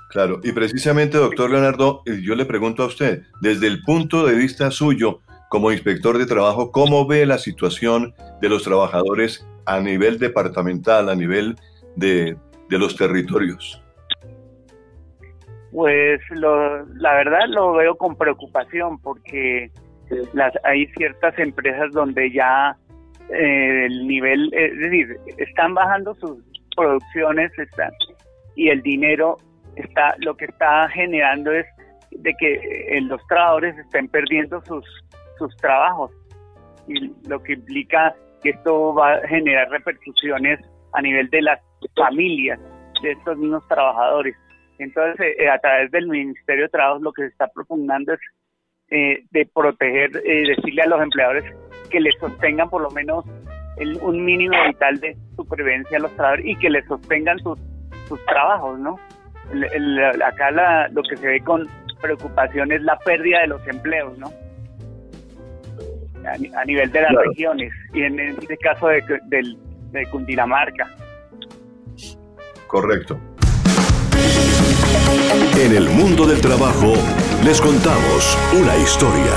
Claro, 0.09 0.39
y 0.43 0.51
precisamente, 0.53 1.19
doctor 1.19 1.51
Leonardo, 1.51 2.01
eh, 2.07 2.19
yo 2.23 2.33
le 2.33 2.45
pregunto 2.45 2.81
a 2.81 2.87
usted, 2.87 3.21
desde 3.41 3.67
el 3.67 3.83
punto 3.83 4.25
de 4.25 4.35
vista 4.35 4.71
suyo, 4.71 5.19
como 5.49 5.71
inspector 5.71 6.17
de 6.17 6.25
trabajo, 6.25 6.71
¿cómo 6.71 7.05
ve 7.05 7.27
la 7.27 7.37
situación 7.37 8.15
de 8.41 8.49
los 8.49 8.63
trabajadores 8.63 9.47
a 9.67 9.79
nivel 9.79 10.17
departamental, 10.17 11.09
a 11.09 11.15
nivel 11.15 11.55
de, 11.95 12.35
los 12.69 12.95
territorios? 12.95 13.83
Pues 15.71 16.19
la 16.31 17.13
verdad 17.13 17.47
lo 17.47 17.73
veo 17.73 17.95
con 17.95 18.15
preocupación 18.15 18.99
porque 18.99 19.71
las, 20.33 20.53
hay 20.63 20.87
ciertas 20.97 21.37
empresas 21.37 21.91
donde 21.91 22.31
ya 22.31 22.75
eh, 23.29 23.85
el 23.85 24.07
nivel, 24.07 24.51
es 24.53 24.75
decir, 24.79 25.17
están 25.37 25.75
bajando 25.75 26.15
sus 26.15 26.37
producciones 26.75 27.51
y 28.55 28.69
el 28.69 28.81
dinero 28.81 29.37
está, 29.81 30.15
lo 30.19 30.35
que 30.35 30.45
está 30.45 30.89
generando 30.89 31.51
es 31.51 31.65
de 32.11 32.33
que 32.35 32.53
eh, 32.53 33.01
los 33.01 33.25
trabajadores 33.27 33.77
estén 33.77 34.07
perdiendo 34.07 34.63
sus 34.65 34.85
sus 35.39 35.55
trabajos 35.57 36.11
y 36.87 37.11
lo 37.27 37.41
que 37.41 37.53
implica 37.53 38.13
que 38.43 38.51
esto 38.51 38.93
va 38.93 39.13
a 39.13 39.27
generar 39.27 39.69
repercusiones 39.69 40.59
a 40.93 41.01
nivel 41.01 41.29
de 41.29 41.41
las 41.41 41.59
familias 41.95 42.59
de 43.01 43.11
estos 43.11 43.37
mismos 43.37 43.67
trabajadores. 43.67 44.35
Entonces, 44.77 45.35
eh, 45.39 45.49
a 45.49 45.57
través 45.59 45.91
del 45.91 46.07
Ministerio 46.07 46.63
de 46.63 46.69
Trabajo 46.69 46.99
lo 46.99 47.11
que 47.11 47.23
se 47.23 47.27
está 47.29 47.47
proponiendo 47.47 48.13
es 48.13 48.19
eh, 48.91 49.23
de 49.31 49.45
proteger, 49.45 50.11
eh, 50.25 50.55
decirle 50.55 50.81
a 50.83 50.87
los 50.87 51.01
empleadores 51.01 51.43
que 51.89 51.99
les 51.99 52.15
sostengan 52.19 52.69
por 52.69 52.81
lo 52.81 52.91
menos 52.91 53.25
un 54.01 54.25
mínimo 54.25 54.55
vital 54.67 54.99
de 54.99 55.15
supervivencia 55.37 55.97
a 55.97 56.01
los 56.01 56.11
trabajadores 56.15 56.45
y 56.45 56.55
que 56.57 56.69
les 56.69 56.85
sostengan 56.85 57.39
sus, 57.39 57.57
sus 58.09 58.25
trabajos, 58.25 58.77
¿no? 58.77 58.99
Acá 60.25 60.87
lo 60.91 61.01
que 61.03 61.17
se 61.17 61.27
ve 61.27 61.41
con 61.41 61.67
preocupación 62.01 62.71
es 62.71 62.81
la 62.83 62.97
pérdida 62.99 63.41
de 63.41 63.47
los 63.47 63.67
empleos, 63.67 64.17
¿no? 64.17 64.31
a, 66.25 66.65
nivel 66.65 66.91
de 66.91 67.01
las 67.01 67.11
regiones 67.27 67.73
y 67.93 68.03
en 68.03 68.19
este 68.19 68.57
caso 68.57 68.87
de, 68.87 69.01
de 69.91 70.05
Cundinamarca. 70.07 70.87
Correcto. 72.67 73.19
En 75.57 75.75
el 75.75 75.89
mundo 75.89 76.25
del 76.25 76.39
trabajo 76.41 76.93
les 77.43 77.59
contamos 77.59 78.37
una 78.53 78.77
historia. 78.77 79.31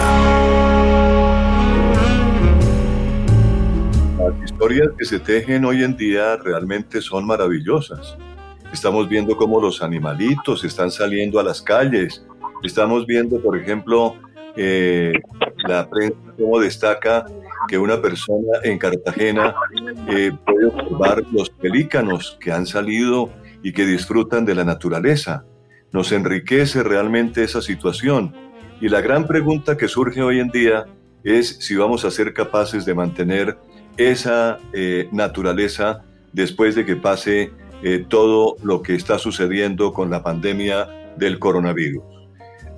Las 4.18 4.44
historias 4.44 4.88
que 4.98 5.05
se 5.05 5.18
tejen 5.18 5.64
hoy 5.64 5.83
en 5.83 5.96
día 5.96 6.37
realmente 6.37 7.01
son 7.01 7.27
maravillosas. 7.27 8.16
Estamos 8.73 9.09
viendo 9.09 9.37
cómo 9.37 9.61
los 9.61 9.83
animalitos 9.83 10.65
están 10.65 10.91
saliendo 10.91 11.39
a 11.39 11.43
las 11.43 11.63
calles, 11.63 12.25
estamos 12.63 13.07
viendo, 13.07 13.41
por 13.41 13.57
ejemplo, 13.59 14.17
eh, 14.57 15.13
la 15.67 15.89
prensa 15.89 16.17
cómo 16.39 16.59
destaca 16.59 17.25
que 17.69 17.79
una 17.79 18.01
persona 18.01 18.59
en 18.65 18.79
Cartagena 18.79 19.55
eh, 20.09 20.33
puede 20.45 20.67
observar 20.67 21.23
los 21.31 21.51
pelícanos 21.51 22.37
que 22.41 22.53
han 22.53 22.67
salido 22.67 23.31
y 23.63 23.73
que 23.73 23.87
disfrutan 23.87 24.45
de 24.45 24.55
la 24.55 24.65
naturaleza. 24.65 25.45
Nos 25.93 26.11
enriquece 26.13 26.83
realmente 26.83 27.45
esa 27.45 27.63
situación. 27.63 28.35
Y 28.81 28.89
la 28.89 29.01
gran 29.01 29.27
pregunta 29.27 29.77
que 29.77 29.89
surge 29.89 30.23
hoy 30.23 30.41
en 30.41 30.49
día 30.49 30.87
es 31.23 31.59
si 31.61 31.77
vamos 31.77 32.05
a 32.05 32.11
ser 32.11 32.35
capaces 32.35 32.85
de 32.85 32.95
mantener 32.95 33.57
esa 33.97 34.59
eh, 34.73 35.09
naturaleza 35.13 36.03
después 36.33 36.75
de 36.75 36.85
que 36.85 36.97
pase 36.97 37.53
eh, 37.83 38.05
todo 38.09 38.57
lo 38.62 38.83
que 38.83 38.95
está 38.95 39.18
sucediendo 39.18 39.92
con 39.92 40.11
la 40.11 40.23
pandemia 40.23 40.88
del 41.16 41.38
coronavirus. 41.38 42.03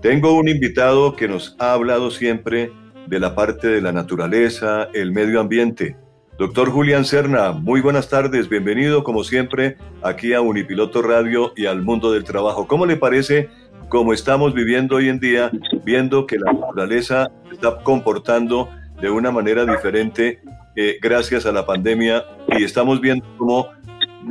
Tengo 0.00 0.34
un 0.34 0.48
invitado 0.48 1.14
que 1.16 1.28
nos 1.28 1.56
ha 1.58 1.72
hablado 1.72 2.10
siempre 2.10 2.72
de 3.06 3.20
la 3.20 3.34
parte 3.34 3.68
de 3.68 3.80
la 3.80 3.92
naturaleza, 3.92 4.88
el 4.92 5.12
medio 5.12 5.40
ambiente. 5.40 5.96
Doctor 6.38 6.70
Julián 6.70 7.04
Serna, 7.04 7.52
muy 7.52 7.80
buenas 7.80 8.08
tardes, 8.08 8.48
bienvenido 8.48 9.04
como 9.04 9.22
siempre 9.22 9.76
aquí 10.02 10.34
a 10.34 10.40
Unipiloto 10.40 11.00
Radio 11.00 11.52
y 11.56 11.66
al 11.66 11.82
mundo 11.82 12.10
del 12.12 12.24
trabajo. 12.24 12.66
¿Cómo 12.66 12.86
le 12.86 12.96
parece 12.96 13.48
cómo 13.88 14.12
estamos 14.12 14.52
viviendo 14.52 14.96
hoy 14.96 15.08
en 15.08 15.20
día, 15.20 15.50
viendo 15.84 16.26
que 16.26 16.38
la 16.38 16.52
naturaleza 16.52 17.30
está 17.52 17.82
comportando 17.82 18.68
de 19.00 19.10
una 19.10 19.30
manera 19.30 19.64
diferente 19.64 20.40
eh, 20.76 20.98
gracias 21.00 21.46
a 21.46 21.52
la 21.52 21.64
pandemia 21.64 22.24
y 22.58 22.64
estamos 22.64 23.00
viendo 23.00 23.24
cómo 23.38 23.68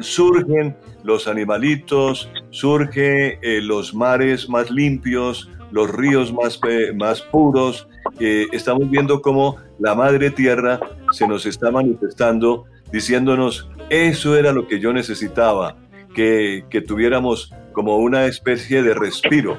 surgen 0.02 0.76
los 1.04 1.28
animalitos, 1.28 2.30
surgen 2.50 3.38
eh, 3.42 3.60
los 3.62 3.94
mares 3.94 4.50
más 4.50 4.70
limpios, 4.72 5.50
los 5.72 5.90
ríos 5.90 6.34
más, 6.34 6.60
eh, 6.70 6.94
más 6.94 7.22
puros, 7.22 7.88
estamos 8.20 8.90
viendo 8.90 9.22
cómo 9.22 9.58
la 9.80 9.96
madre 9.96 10.30
tierra 10.30 10.80
se 11.12 11.28
nos 11.28 11.46
está 11.46 11.72
manifestando 11.72 12.66
diciéndonos, 12.92 13.68
eso 13.90 14.38
era 14.38 14.52
lo 14.54 14.68
que 14.68 14.80
yo 14.80 14.94
necesitaba, 14.94 15.78
que, 16.14 16.66
que 16.70 16.82
tuviéramos 16.82 17.52
como 17.74 17.98
una 17.98 18.26
especie 18.26 18.84
de 18.84 18.94
respiro. 18.94 19.58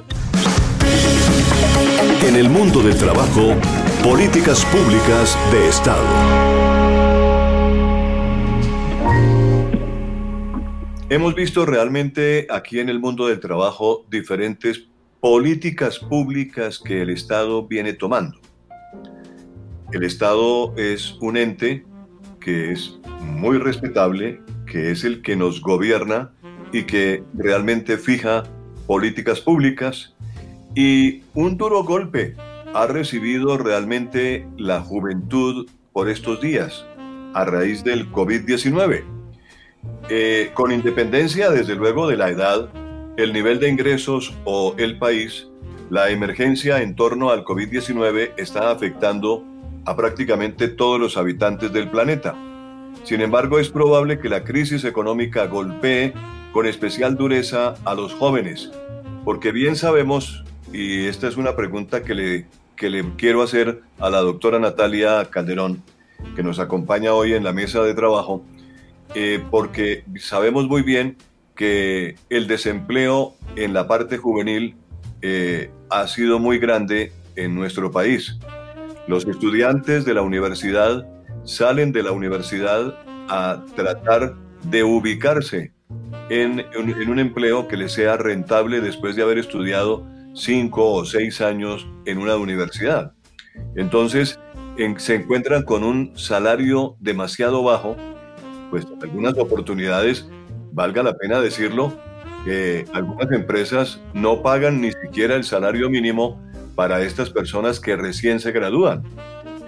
En 2.27 2.37
el 2.37 2.49
mundo 2.49 2.81
del 2.81 2.97
trabajo, 2.97 3.55
políticas 4.03 4.65
públicas 4.67 5.37
de 5.51 5.69
Estado. 5.69 6.44
Hemos 11.11 11.35
visto 11.35 11.67
realmente 11.67 12.47
aquí 12.49 12.81
en 12.81 12.89
el 12.89 12.99
mundo 12.99 13.27
del 13.27 13.39
trabajo 13.39 14.07
diferentes 14.11 14.89
políticas 15.21 15.99
públicas 15.99 16.81
que 16.83 17.03
el 17.03 17.11
Estado 17.11 17.67
viene 17.67 17.93
tomando. 17.93 18.39
El 19.93 20.03
Estado 20.03 20.75
es 20.79 21.15
un 21.21 21.37
ente 21.37 21.85
que 22.41 22.73
es 22.73 22.99
muy 23.21 23.59
respetable, 23.59 24.41
que 24.67 24.93
es 24.93 25.05
el 25.05 25.21
que 25.21 25.37
nos 25.37 25.61
gobierna 25.61 26.33
y 26.73 26.85
que 26.85 27.23
realmente 27.35 27.99
fija 27.99 28.43
políticas 28.87 29.43
públicas. 29.43 30.15
Y 30.75 31.23
un 31.35 31.59
duro 31.59 31.85
golpe 31.85 32.35
ha 32.73 32.87
recibido 32.87 33.59
realmente 33.59 34.47
la 34.57 34.81
juventud 34.81 35.69
por 35.93 36.09
estos 36.09 36.41
días 36.41 36.87
a 37.35 37.45
raíz 37.45 37.85
del 37.85 38.11
COVID-19. 38.11 39.14
Eh, 40.09 40.51
con 40.55 40.71
independencia, 40.71 41.51
desde 41.51 41.75
luego, 41.75 42.09
de 42.09 42.17
la 42.17 42.29
edad, 42.29 42.69
el 43.17 43.33
nivel 43.33 43.61
de 43.61 43.69
ingresos 43.69 44.35
o 44.45 44.75
el 44.77 44.99
país, 44.99 45.49
la 45.91 46.11
emergencia 46.11 46.83
en 46.83 46.95
torno 46.95 47.31
al 47.31 47.45
COVID-19 47.45 48.33
está 48.37 48.71
afectando 48.71 49.45
a 49.87 49.97
prácticamente 49.97 50.69
todos 50.69 50.99
los 50.99 51.17
habitantes 51.17 51.73
del 51.73 51.91
planeta. 51.91 52.35
Sin 53.05 53.21
embargo, 53.21 53.59
es 53.59 53.69
probable 53.69 54.19
que 54.19 54.29
la 54.29 54.45
crisis 54.45 54.85
económica 54.85 55.47
golpee 55.47 56.13
con 56.53 56.67
especial 56.67 57.17
dureza 57.17 57.75
a 57.85 57.95
los 57.95 58.15
jóvenes, 58.15 58.71
porque 59.25 59.53
bien 59.53 59.77
sabemos, 59.77 60.45
y 60.73 61.07
esta 61.07 61.29
es 61.29 61.37
una 61.37 61.57
pregunta 61.57 62.03
que 62.03 62.15
le, 62.15 62.47
que 62.77 62.91
le 62.91 63.05
quiero 63.17 63.43
hacer 63.43 63.83
a 63.99 64.09
la 64.11 64.21
doctora 64.21 64.59
Natalia 64.59 65.25
Calderón, 65.31 65.83
que 66.35 66.43
nos 66.43 66.59
acompaña 66.59 67.13
hoy 67.13 67.35
en 67.35 67.45
la 67.45 67.53
mesa 67.53 67.83
de 67.83 67.95
trabajo, 67.95 68.45
eh, 69.15 69.43
porque 69.51 70.05
sabemos 70.19 70.69
muy 70.69 70.83
bien 70.83 71.17
que 71.55 72.17
el 72.31 72.47
desempleo 72.47 73.35
en 73.57 73.73
la 73.73 73.87
parte 73.87 74.17
juvenil 74.19 74.77
eh, 75.23 75.71
ha 75.91 76.07
sido 76.09 76.39
muy 76.39 76.59
grande 76.59 77.13
en 77.37 77.55
nuestro 77.55 77.91
país. 77.91 78.39
Los 79.07 79.27
estudiantes 79.27 80.05
de 80.05 80.15
la 80.15 80.23
universidad 80.23 81.07
salen 81.45 81.93
de 81.93 82.03
la 82.03 82.13
universidad 82.13 82.99
a 83.29 83.65
tratar 83.77 84.35
de 84.65 84.83
ubicarse 84.83 85.73
en, 86.31 86.65
un 87.09 87.19
empleo 87.19 87.69
que 87.69 87.77
les 87.77 87.93
sea 87.93 88.17
rentable 88.17 88.81
después 88.81 89.15
de 89.17 89.23
haber 89.23 89.39
estudiado 89.39 90.07
cinco 90.35 90.93
o 90.93 91.05
seis 91.05 91.41
años 91.41 91.87
en 92.07 92.19
una 92.19 92.37
universidad. 92.37 93.13
Entonces, 93.77 94.41
se 94.97 95.15
encuentran 95.15 95.63
con 95.63 95.85
un 95.85 96.17
salario 96.17 96.97
demasiado 96.99 97.63
bajo, 97.63 97.97
pues 98.75 98.89
algunas 99.03 99.39
oportunidades, 99.39 100.29
valga 100.73 101.05
la 101.05 101.17
pena 101.17 101.41
decirlo, 101.41 101.93
algunas 102.93 103.31
empresas 103.31 104.01
no 104.15 104.43
pagan 104.43 104.81
ni 104.81 104.91
siquiera 104.91 105.37
el 105.37 105.45
salario 105.45 105.89
mínimo 105.89 106.43
para 106.75 107.01
estas 107.01 107.31
personas 107.31 107.79
que 107.79 107.95
recién 107.95 108.41
se 108.41 108.51
gradúan. 108.51 109.05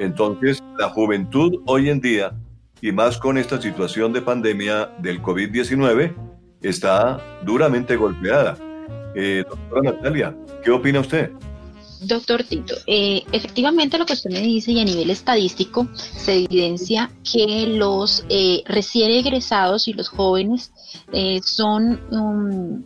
Entonces, 0.01 0.61
la 0.77 0.89
juventud 0.89 1.63
hoy 1.67 1.89
en 1.89 2.01
día, 2.01 2.33
y 2.81 2.91
más 2.91 3.17
con 3.19 3.39
esta 3.39 3.63
situación 3.63 4.13
de 4.13 4.23
pandemia 4.23 4.91
del 4.99 5.23
COVID-19, 5.23 6.13
está 6.63 7.21
duramente 7.45 7.95
golpeada. 7.95 8.57
Eh, 9.15 9.45
doctora 9.49 9.93
Natalia, 9.93 10.37
¿qué 10.65 10.73
opina 10.73 10.99
usted? 10.99 11.31
Doctor 12.01 12.45
Tito, 12.45 12.75
eh, 12.87 13.23
efectivamente 13.33 13.99
lo 13.99 14.07
que 14.07 14.13
usted 14.13 14.31
me 14.31 14.41
dice 14.41 14.73
y 14.73 14.81
a 14.81 14.85
nivel 14.85 15.11
estadístico 15.11 15.89
se 15.95 16.45
evidencia 16.45 17.11
que 17.31 17.67
los 17.67 18.25
eh, 18.29 18.63
recién 18.67 19.11
egresados 19.11 19.89
y 19.89 19.93
los 19.93 20.09
jóvenes 20.09 20.73
son 21.43 22.01
um, 22.11 22.83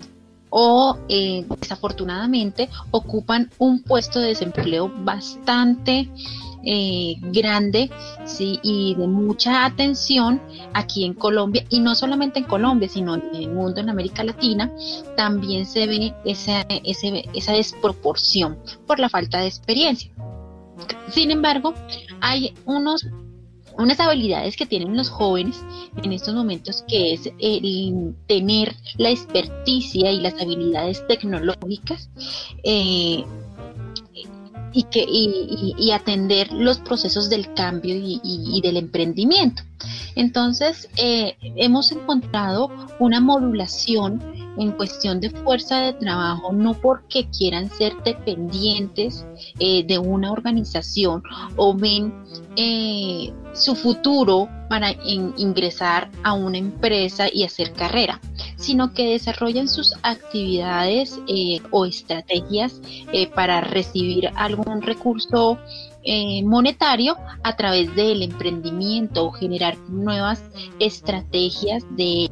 o 0.50 0.98
eh, 1.08 1.46
desafortunadamente 1.60 2.68
ocupan 2.90 3.50
un 3.58 3.82
puesto 3.82 4.18
de 4.20 4.28
desempleo 4.28 4.92
bastante 5.04 6.10
eh, 6.64 7.14
grande 7.20 7.90
¿sí? 8.24 8.58
y 8.62 8.94
de 8.94 9.06
mucha 9.06 9.64
atención 9.64 10.40
aquí 10.74 11.04
en 11.04 11.14
Colombia 11.14 11.64
y 11.70 11.80
no 11.80 11.94
solamente 11.94 12.38
en 12.40 12.44
Colombia 12.44 12.88
sino 12.88 13.14
en 13.14 13.34
el 13.34 13.50
mundo 13.50 13.80
en 13.80 13.90
América 13.90 14.24
Latina 14.24 14.70
también 15.16 15.66
se 15.66 15.86
ve 15.86 16.14
esa, 16.24 16.62
esa 16.62 17.52
desproporción 17.52 18.58
por 18.86 18.98
la 18.98 19.08
falta 19.08 19.38
de 19.38 19.46
experiencia 19.46 20.10
sin 21.10 21.30
embargo 21.30 21.74
hay 22.20 22.54
unos 22.64 23.06
unas 23.80 23.98
habilidades 24.00 24.56
que 24.56 24.66
tienen 24.66 24.96
los 24.96 25.08
jóvenes 25.08 25.62
en 26.02 26.12
estos 26.12 26.34
momentos, 26.34 26.84
que 26.86 27.14
es 27.14 27.30
el 27.38 28.14
tener 28.26 28.74
la 28.98 29.10
experticia 29.10 30.10
y 30.10 30.20
las 30.20 30.34
habilidades 30.40 31.06
tecnológicas 31.06 32.10
eh, 32.62 33.24
y, 34.72 34.84
que, 34.84 35.04
y, 35.08 35.90
atender 35.92 36.52
los 36.52 36.78
procesos 36.78 37.28
del 37.28 37.52
cambio 37.54 37.94
y, 37.96 38.60
del 38.62 38.76
emprendimiento. 38.76 39.62
Entonces, 40.14 40.88
eh, 40.96 41.36
hemos 41.56 41.92
encontrado 41.92 42.70
una 42.98 43.20
modulación 43.20 44.20
en 44.58 44.72
cuestión 44.72 45.20
de 45.20 45.30
fuerza 45.30 45.80
de 45.80 45.92
trabajo, 45.94 46.52
no 46.52 46.74
porque 46.74 47.28
quieran 47.28 47.70
ser 47.70 47.94
dependientes 48.04 49.24
eh, 49.58 49.84
de 49.84 49.98
una 49.98 50.32
organización 50.32 51.22
o 51.56 51.74
ven 51.74 52.12
eh, 52.56 53.32
su 53.54 53.74
futuro 53.74 54.48
para 54.68 54.92
ingresar 55.04 56.10
a 56.22 56.32
una 56.32 56.58
empresa 56.58 57.26
y 57.32 57.44
hacer 57.44 57.72
carrera, 57.72 58.20
sino 58.60 58.92
que 58.92 59.10
desarrollan 59.10 59.68
sus 59.68 59.94
actividades 60.02 61.18
eh, 61.26 61.60
o 61.70 61.86
estrategias 61.86 62.80
para 63.34 63.60
recibir 63.62 64.30
algún 64.36 64.82
recurso 64.82 65.58
monetario 66.44 67.16
a 67.42 67.56
través 67.56 67.94
del 67.94 68.22
emprendimiento 68.22 69.26
o 69.26 69.32
generar 69.32 69.76
nuevas 69.88 70.42
estrategias 70.78 71.84
de 71.96 72.30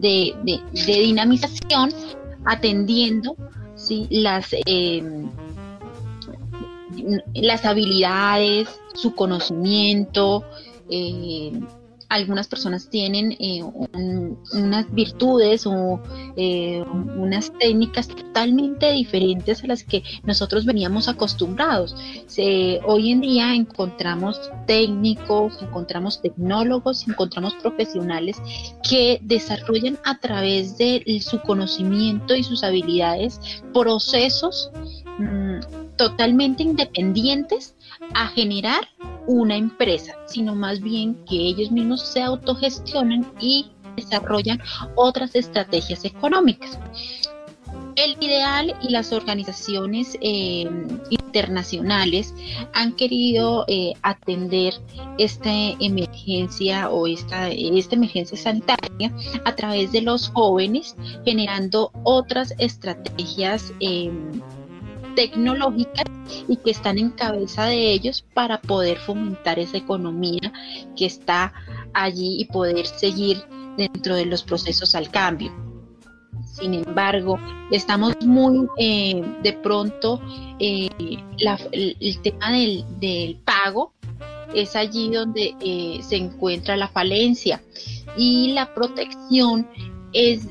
de, 0.00 0.34
dinamización 0.86 1.90
atendiendo 2.44 3.36
las, 4.10 4.48
em, 4.66 5.28
las 7.34 7.64
habilidades, 7.64 8.68
su 8.94 9.14
conocimiento, 9.14 10.44
em, 10.88 11.66
algunas 12.10 12.48
personas 12.48 12.90
tienen 12.90 13.32
eh, 13.38 13.62
unas 14.52 14.92
virtudes 14.92 15.64
o 15.64 16.00
eh, 16.36 16.84
unas 17.16 17.52
técnicas 17.58 18.08
totalmente 18.08 18.90
diferentes 18.92 19.62
a 19.62 19.68
las 19.68 19.84
que 19.84 20.02
nosotros 20.24 20.66
veníamos 20.66 21.08
acostumbrados. 21.08 21.94
hoy 22.84 23.12
en 23.12 23.20
día 23.20 23.54
encontramos 23.54 24.38
técnicos, 24.66 25.62
encontramos 25.62 26.20
tecnólogos, 26.20 27.06
encontramos 27.06 27.54
profesionales 27.54 28.36
que 28.88 29.20
desarrollan 29.22 29.98
a 30.04 30.18
través 30.18 30.76
de 30.78 31.22
su 31.24 31.40
conocimiento 31.40 32.34
y 32.34 32.42
sus 32.42 32.64
habilidades 32.64 33.40
procesos 33.72 34.70
mm, 35.18 35.96
totalmente 35.96 36.64
independientes 36.64 37.76
a 38.14 38.28
generar 38.28 38.88
una 39.26 39.56
empresa, 39.56 40.14
sino 40.26 40.54
más 40.54 40.80
bien 40.80 41.14
que 41.24 41.36
ellos 41.36 41.70
mismos 41.70 42.02
se 42.02 42.22
autogestionan 42.22 43.30
y 43.40 43.70
desarrollan 43.96 44.60
otras 44.96 45.34
estrategias 45.34 46.04
económicas. 46.04 46.78
El 47.96 48.16
ideal 48.20 48.74
y 48.82 48.90
las 48.90 49.12
organizaciones 49.12 50.16
eh, 50.20 50.68
internacionales 51.10 52.34
han 52.72 52.92
querido 52.92 53.64
eh, 53.68 53.92
atender 54.02 54.74
esta 55.18 55.50
emergencia 55.80 56.88
o 56.88 57.06
esta, 57.06 57.50
esta 57.50 57.96
emergencia 57.96 58.38
sanitaria 58.38 59.12
a 59.44 59.54
través 59.54 59.92
de 59.92 60.02
los 60.02 60.28
jóvenes, 60.28 60.96
generando 61.24 61.90
otras 62.04 62.54
estrategias 62.58 63.72
eh, 63.80 64.10
tecnológicas 65.14 66.04
y 66.48 66.56
que 66.56 66.70
están 66.70 66.98
en 66.98 67.10
cabeza 67.10 67.66
de 67.66 67.92
ellos 67.92 68.24
para 68.34 68.60
poder 68.60 68.98
fomentar 68.98 69.58
esa 69.58 69.76
economía 69.76 70.52
que 70.96 71.06
está 71.06 71.52
allí 71.92 72.40
y 72.40 72.44
poder 72.46 72.86
seguir 72.86 73.42
dentro 73.76 74.14
de 74.14 74.26
los 74.26 74.42
procesos 74.42 74.94
al 74.94 75.10
cambio. 75.10 75.52
Sin 76.44 76.74
embargo, 76.74 77.38
estamos 77.70 78.14
muy 78.24 78.68
eh, 78.78 79.22
de 79.42 79.52
pronto, 79.52 80.20
eh, 80.58 80.88
el, 80.98 82.20
tema 82.22 82.52
del, 82.52 83.40
pago 83.44 83.92
es 84.54 84.74
allí 84.74 85.10
donde 85.10 85.54
eh, 85.60 86.00
se 86.02 86.16
encuentra 86.16 86.76
la 86.76 86.88
falencia 86.88 87.62
y 88.16 88.52
la 88.52 88.74
protección 88.74 89.68
es 90.12 90.48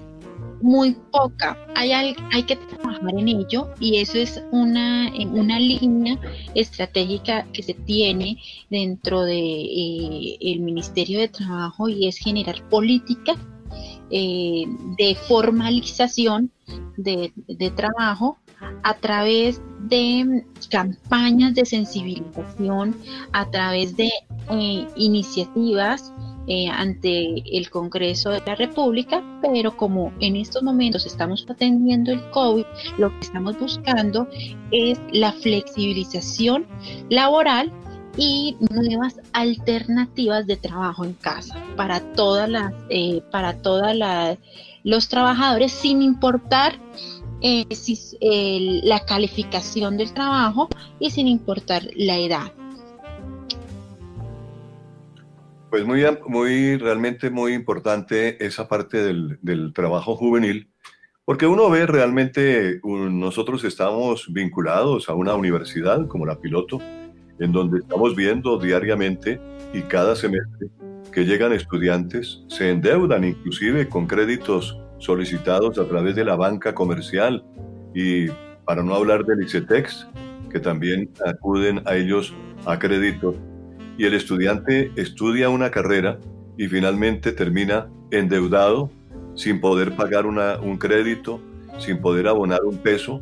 muy 0.61 0.95
poca. 1.11 1.57
Hay, 1.75 1.91
hay 1.91 2.43
que 2.43 2.55
trabajar 2.55 3.13
en 3.17 3.27
ello 3.27 3.69
y 3.79 3.97
eso 3.97 4.17
es 4.17 4.41
una, 4.51 5.11
una 5.31 5.59
línea 5.59 6.17
estratégica 6.55 7.45
que 7.53 7.63
se 7.63 7.73
tiene 7.73 8.37
dentro 8.69 9.23
del 9.23 9.37
de, 9.37 10.33
eh, 10.33 10.37
el 10.41 10.59
Ministerio 10.61 11.19
de 11.19 11.27
Trabajo 11.27 11.87
y 11.89 12.07
es 12.07 12.17
generar 12.17 12.61
políticas 12.69 13.37
eh, 14.11 14.65
de 14.97 15.15
formalización 15.15 16.51
de, 16.97 17.31
de 17.47 17.69
trabajo 17.71 18.37
a 18.83 18.93
través 18.95 19.61
de 19.81 20.45
campañas 20.69 21.53
de 21.55 21.65
sensibilización, 21.65 22.95
a 23.31 23.49
través 23.49 23.95
de 23.95 24.09
eh, 24.51 24.87
iniciativas 24.97 26.13
eh, 26.51 26.67
ante 26.67 27.43
el 27.55 27.69
Congreso 27.69 28.31
de 28.31 28.41
la 28.43 28.55
República, 28.55 29.23
pero 29.39 29.77
como 29.77 30.11
en 30.19 30.35
estos 30.35 30.63
momentos 30.63 31.05
estamos 31.05 31.45
atendiendo 31.47 32.11
el 32.11 32.27
COVID, 32.31 32.65
lo 32.97 33.11
que 33.11 33.19
estamos 33.19 33.59
buscando 33.59 34.27
es 34.71 34.99
la 35.11 35.31
flexibilización 35.31 36.65
laboral 37.07 37.71
y 38.17 38.57
nuevas 38.71 39.21
alternativas 39.31 40.47
de 40.47 40.57
trabajo 40.57 41.05
en 41.05 41.13
casa 41.13 41.63
para 41.75 41.99
todas 42.13 42.49
las 42.49 42.73
eh, 42.89 43.21
para 43.29 43.61
todas 43.61 43.95
las 43.95 44.39
los 44.83 45.07
trabajadores 45.07 45.71
sin 45.71 46.01
importar 46.01 46.79
eh, 47.41 47.67
la 48.83 49.01
calificación 49.01 49.97
del 49.97 50.13
trabajo 50.13 50.67
y 50.99 51.11
sin 51.11 51.27
importar 51.27 51.83
la 51.95 52.17
edad 52.17 52.51
Pues 55.69 55.85
muy, 55.85 56.03
muy, 56.27 56.77
realmente 56.77 57.29
muy 57.29 57.53
importante 57.53 58.43
esa 58.43 58.67
parte 58.67 59.03
del, 59.03 59.37
del 59.41 59.71
trabajo 59.73 60.15
juvenil, 60.15 60.71
porque 61.25 61.45
uno 61.45 61.69
ve 61.69 61.85
realmente, 61.85 62.81
nosotros 62.83 63.63
estamos 63.63 64.33
vinculados 64.33 65.09
a 65.09 65.13
una 65.13 65.35
universidad 65.35 66.07
como 66.07 66.25
la 66.25 66.39
Piloto, 66.39 66.79
en 67.39 67.51
donde 67.51 67.79
estamos 67.79 68.15
viendo 68.15 68.57
diariamente 68.57 69.39
y 69.71 69.81
cada 69.83 70.15
semestre 70.15 70.69
que 71.11 71.25
llegan 71.25 71.53
estudiantes, 71.53 72.43
se 72.47 72.71
endeudan 72.71 73.23
inclusive 73.23 73.87
con 73.87 74.07
créditos 74.07 74.77
solicitados 74.97 75.77
a 75.77 75.85
través 75.85 76.15
de 76.15 76.25
la 76.25 76.35
banca 76.35 76.73
comercial. 76.73 77.45
Y 77.93 78.27
para 78.65 78.83
no 78.83 78.95
hablar 78.95 79.25
del 79.25 79.43
ICETEX, 79.43 80.07
que 80.51 80.59
también 80.59 81.11
acuden 81.25 81.81
a 81.85 81.95
ellos 81.95 82.33
a 82.65 82.77
créditos 82.77 83.35
y 83.99 84.05
el 84.05 84.13
estudiante 84.13 84.91
estudia 84.95 85.49
una 85.49 85.71
carrera 85.71 86.19
y 86.57 86.67
finalmente 86.67 87.33
termina 87.33 87.89
endeudado, 88.11 88.89
sin 89.35 89.59
poder 89.59 89.93
pagar 89.97 90.25
un 90.25 90.77
crédito, 90.77 91.41
sin 91.79 91.99
poder 91.99 92.29
abonar 92.29 92.63
un 92.63 92.77
peso 92.77 93.21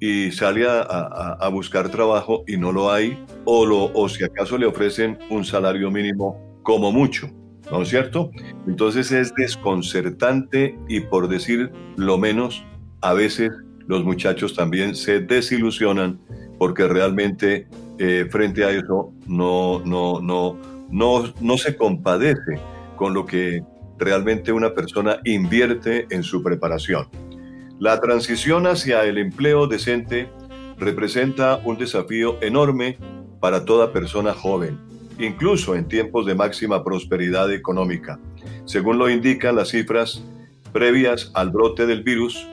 y 0.00 0.30
sale 0.32 0.66
a, 0.66 1.48
buscar 1.52 1.90
trabajo 1.90 2.42
y 2.46 2.56
no 2.56 2.72
lo 2.72 2.90
hay 2.90 3.22
o, 3.44 3.66
lo, 3.66 3.92
o 3.92 4.08
si 4.08 4.24
acaso 4.24 4.56
le 4.56 4.64
ofrecen 4.64 5.18
un 5.28 5.44
salario 5.44 5.90
mínimo 5.90 6.58
como 6.62 6.90
mucho, 6.90 7.28
¿no 7.70 7.82
es 7.82 7.90
cierto? 7.90 8.30
Entonces 8.66 9.12
es 9.12 9.34
desconcertante 9.34 10.78
y 10.88 11.00
por 11.00 11.28
decir 11.28 11.70
lo 11.96 12.16
menos, 12.16 12.64
a 13.02 13.12
veces 13.12 13.50
los 13.86 14.04
muchachos 14.04 14.54
también 14.54 14.94
se 14.94 15.20
desilusionan 15.20 16.18
porque 16.58 16.88
realmente 16.88 17.68
eh, 17.98 18.26
frente 18.30 18.64
a 18.64 18.70
eso 18.70 19.12
no, 19.26 19.80
no, 19.84 20.20
no, 20.20 20.58
no, 20.90 21.34
no 21.40 21.58
se 21.58 21.76
compadece 21.76 22.58
con 22.96 23.14
lo 23.14 23.24
que 23.26 23.62
realmente 23.98 24.52
una 24.52 24.74
persona 24.74 25.18
invierte 25.24 26.06
en 26.10 26.22
su 26.22 26.42
preparación. 26.42 27.08
La 27.78 28.00
transición 28.00 28.66
hacia 28.66 29.04
el 29.04 29.18
empleo 29.18 29.66
decente 29.66 30.28
representa 30.78 31.60
un 31.64 31.78
desafío 31.78 32.36
enorme 32.42 32.98
para 33.40 33.64
toda 33.64 33.92
persona 33.92 34.32
joven, 34.32 34.78
incluso 35.18 35.74
en 35.74 35.86
tiempos 35.86 36.26
de 36.26 36.34
máxima 36.34 36.82
prosperidad 36.82 37.52
económica, 37.52 38.18
según 38.64 38.98
lo 38.98 39.10
indican 39.10 39.56
las 39.56 39.68
cifras 39.68 40.24
previas 40.72 41.30
al 41.34 41.50
brote 41.50 41.86
del 41.86 42.02
virus 42.02 42.48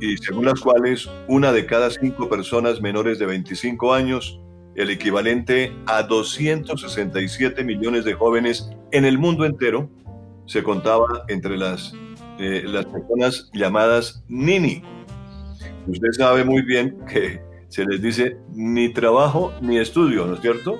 y 0.00 0.16
según 0.18 0.44
las 0.44 0.60
cuales 0.60 1.08
una 1.26 1.52
de 1.52 1.64
cada 1.64 1.90
cinco 1.90 2.28
personas 2.28 2.82
menores 2.82 3.18
de 3.18 3.26
25 3.26 3.94
años 3.94 4.40
el 4.76 4.90
equivalente 4.90 5.72
a 5.86 6.02
267 6.02 7.64
millones 7.64 8.04
de 8.04 8.14
jóvenes 8.14 8.70
en 8.92 9.04
el 9.04 9.18
mundo 9.18 9.44
entero, 9.44 9.90
se 10.46 10.62
contaba 10.62 11.24
entre 11.28 11.56
las, 11.56 11.92
eh, 12.38 12.62
las 12.66 12.84
personas 12.86 13.50
llamadas 13.52 14.22
Nini. 14.28 14.82
Usted 15.88 16.12
sabe 16.12 16.44
muy 16.44 16.62
bien 16.62 16.98
que 17.10 17.40
se 17.68 17.84
les 17.84 18.00
dice 18.00 18.36
ni 18.52 18.92
trabajo 18.92 19.52
ni 19.60 19.78
estudio, 19.78 20.26
¿no 20.26 20.34
es 20.34 20.40
cierto? 20.40 20.78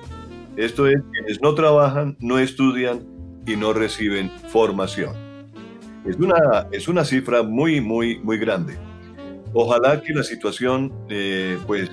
Esto 0.57 0.87
es, 0.87 0.97
quienes 1.13 1.41
no 1.43 1.55
trabajan, 1.55 2.17
no 2.21 2.39
estudian 2.39 3.01
y 3.47 3.57
no 3.57 3.73
reciben 3.73 4.31
formación. 4.49 5.15
Es 6.07 6.17
una, 6.17 6.69
es 6.71 6.87
una 6.87 7.05
cifra 7.05 7.43
muy, 7.43 7.81
muy, 7.81 8.19
muy 8.21 8.39
grande. 8.39 8.77
Ojalá 9.53 10.01
que 10.01 10.13
la 10.13 10.23
situación, 10.23 10.93
eh, 11.09 11.59
pues, 11.67 11.91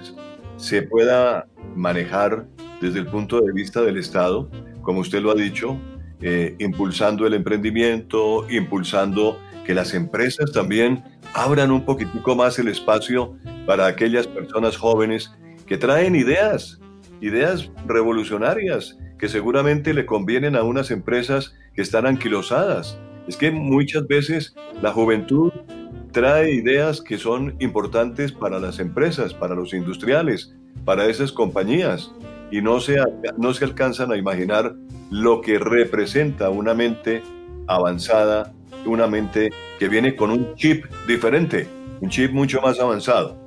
se 0.63 0.81
pueda 0.81 1.45
manejar 1.75 2.47
desde 2.79 2.99
el 2.99 3.07
punto 3.07 3.41
de 3.41 3.51
vista 3.51 3.81
del 3.81 3.97
Estado, 3.97 4.49
como 4.81 5.01
usted 5.01 5.21
lo 5.21 5.31
ha 5.31 5.35
dicho, 5.35 5.77
eh, 6.21 6.55
impulsando 6.57 7.27
el 7.27 7.33
emprendimiento, 7.33 8.49
impulsando 8.49 9.37
que 9.65 9.73
las 9.73 9.93
empresas 9.93 10.53
también 10.53 11.03
abran 11.33 11.69
un 11.69 11.83
poquitico 11.83 12.33
más 12.37 12.57
el 12.59 12.69
espacio 12.69 13.37
para 13.65 13.87
aquellas 13.87 14.25
personas 14.25 14.77
jóvenes 14.77 15.33
que 15.65 15.77
traen 15.77 16.15
ideas, 16.15 16.79
ideas 17.19 17.69
revolucionarias 17.85 18.97
que 19.19 19.27
seguramente 19.27 19.93
le 19.93 20.05
convienen 20.05 20.55
a 20.55 20.63
unas 20.63 20.91
empresas 20.91 21.53
que 21.75 21.81
están 21.81 22.05
anquilosadas. 22.05 22.97
Es 23.27 23.35
que 23.35 23.51
muchas 23.51 24.07
veces 24.07 24.55
la 24.81 24.93
juventud 24.93 25.51
trae 26.13 26.51
ideas 26.51 27.01
que 27.01 27.17
son 27.17 27.55
importantes 27.59 28.31
para 28.31 28.59
las 28.59 28.79
empresas, 28.79 29.33
para 29.33 29.55
los 29.55 29.73
industriales, 29.73 30.55
para 30.85 31.07
esas 31.07 31.31
compañías 31.31 32.11
y 32.51 32.61
no 32.61 32.79
se, 32.79 32.97
no 33.37 33.53
se 33.53 33.65
alcanzan 33.65 34.11
a 34.11 34.17
imaginar 34.17 34.75
lo 35.09 35.41
que 35.41 35.57
representa 35.57 36.51
una 36.51 36.75
mente 36.75 37.23
avanzada, 37.67 38.53
una 38.85 39.07
mente 39.07 39.49
que 39.79 39.89
viene 39.89 40.15
con 40.15 40.29
un 40.29 40.53
chip 40.55 40.85
diferente, 41.07 41.67
un 41.99 42.09
chip 42.09 42.31
mucho 42.31 42.61
más 42.61 42.79
avanzado. 42.79 43.42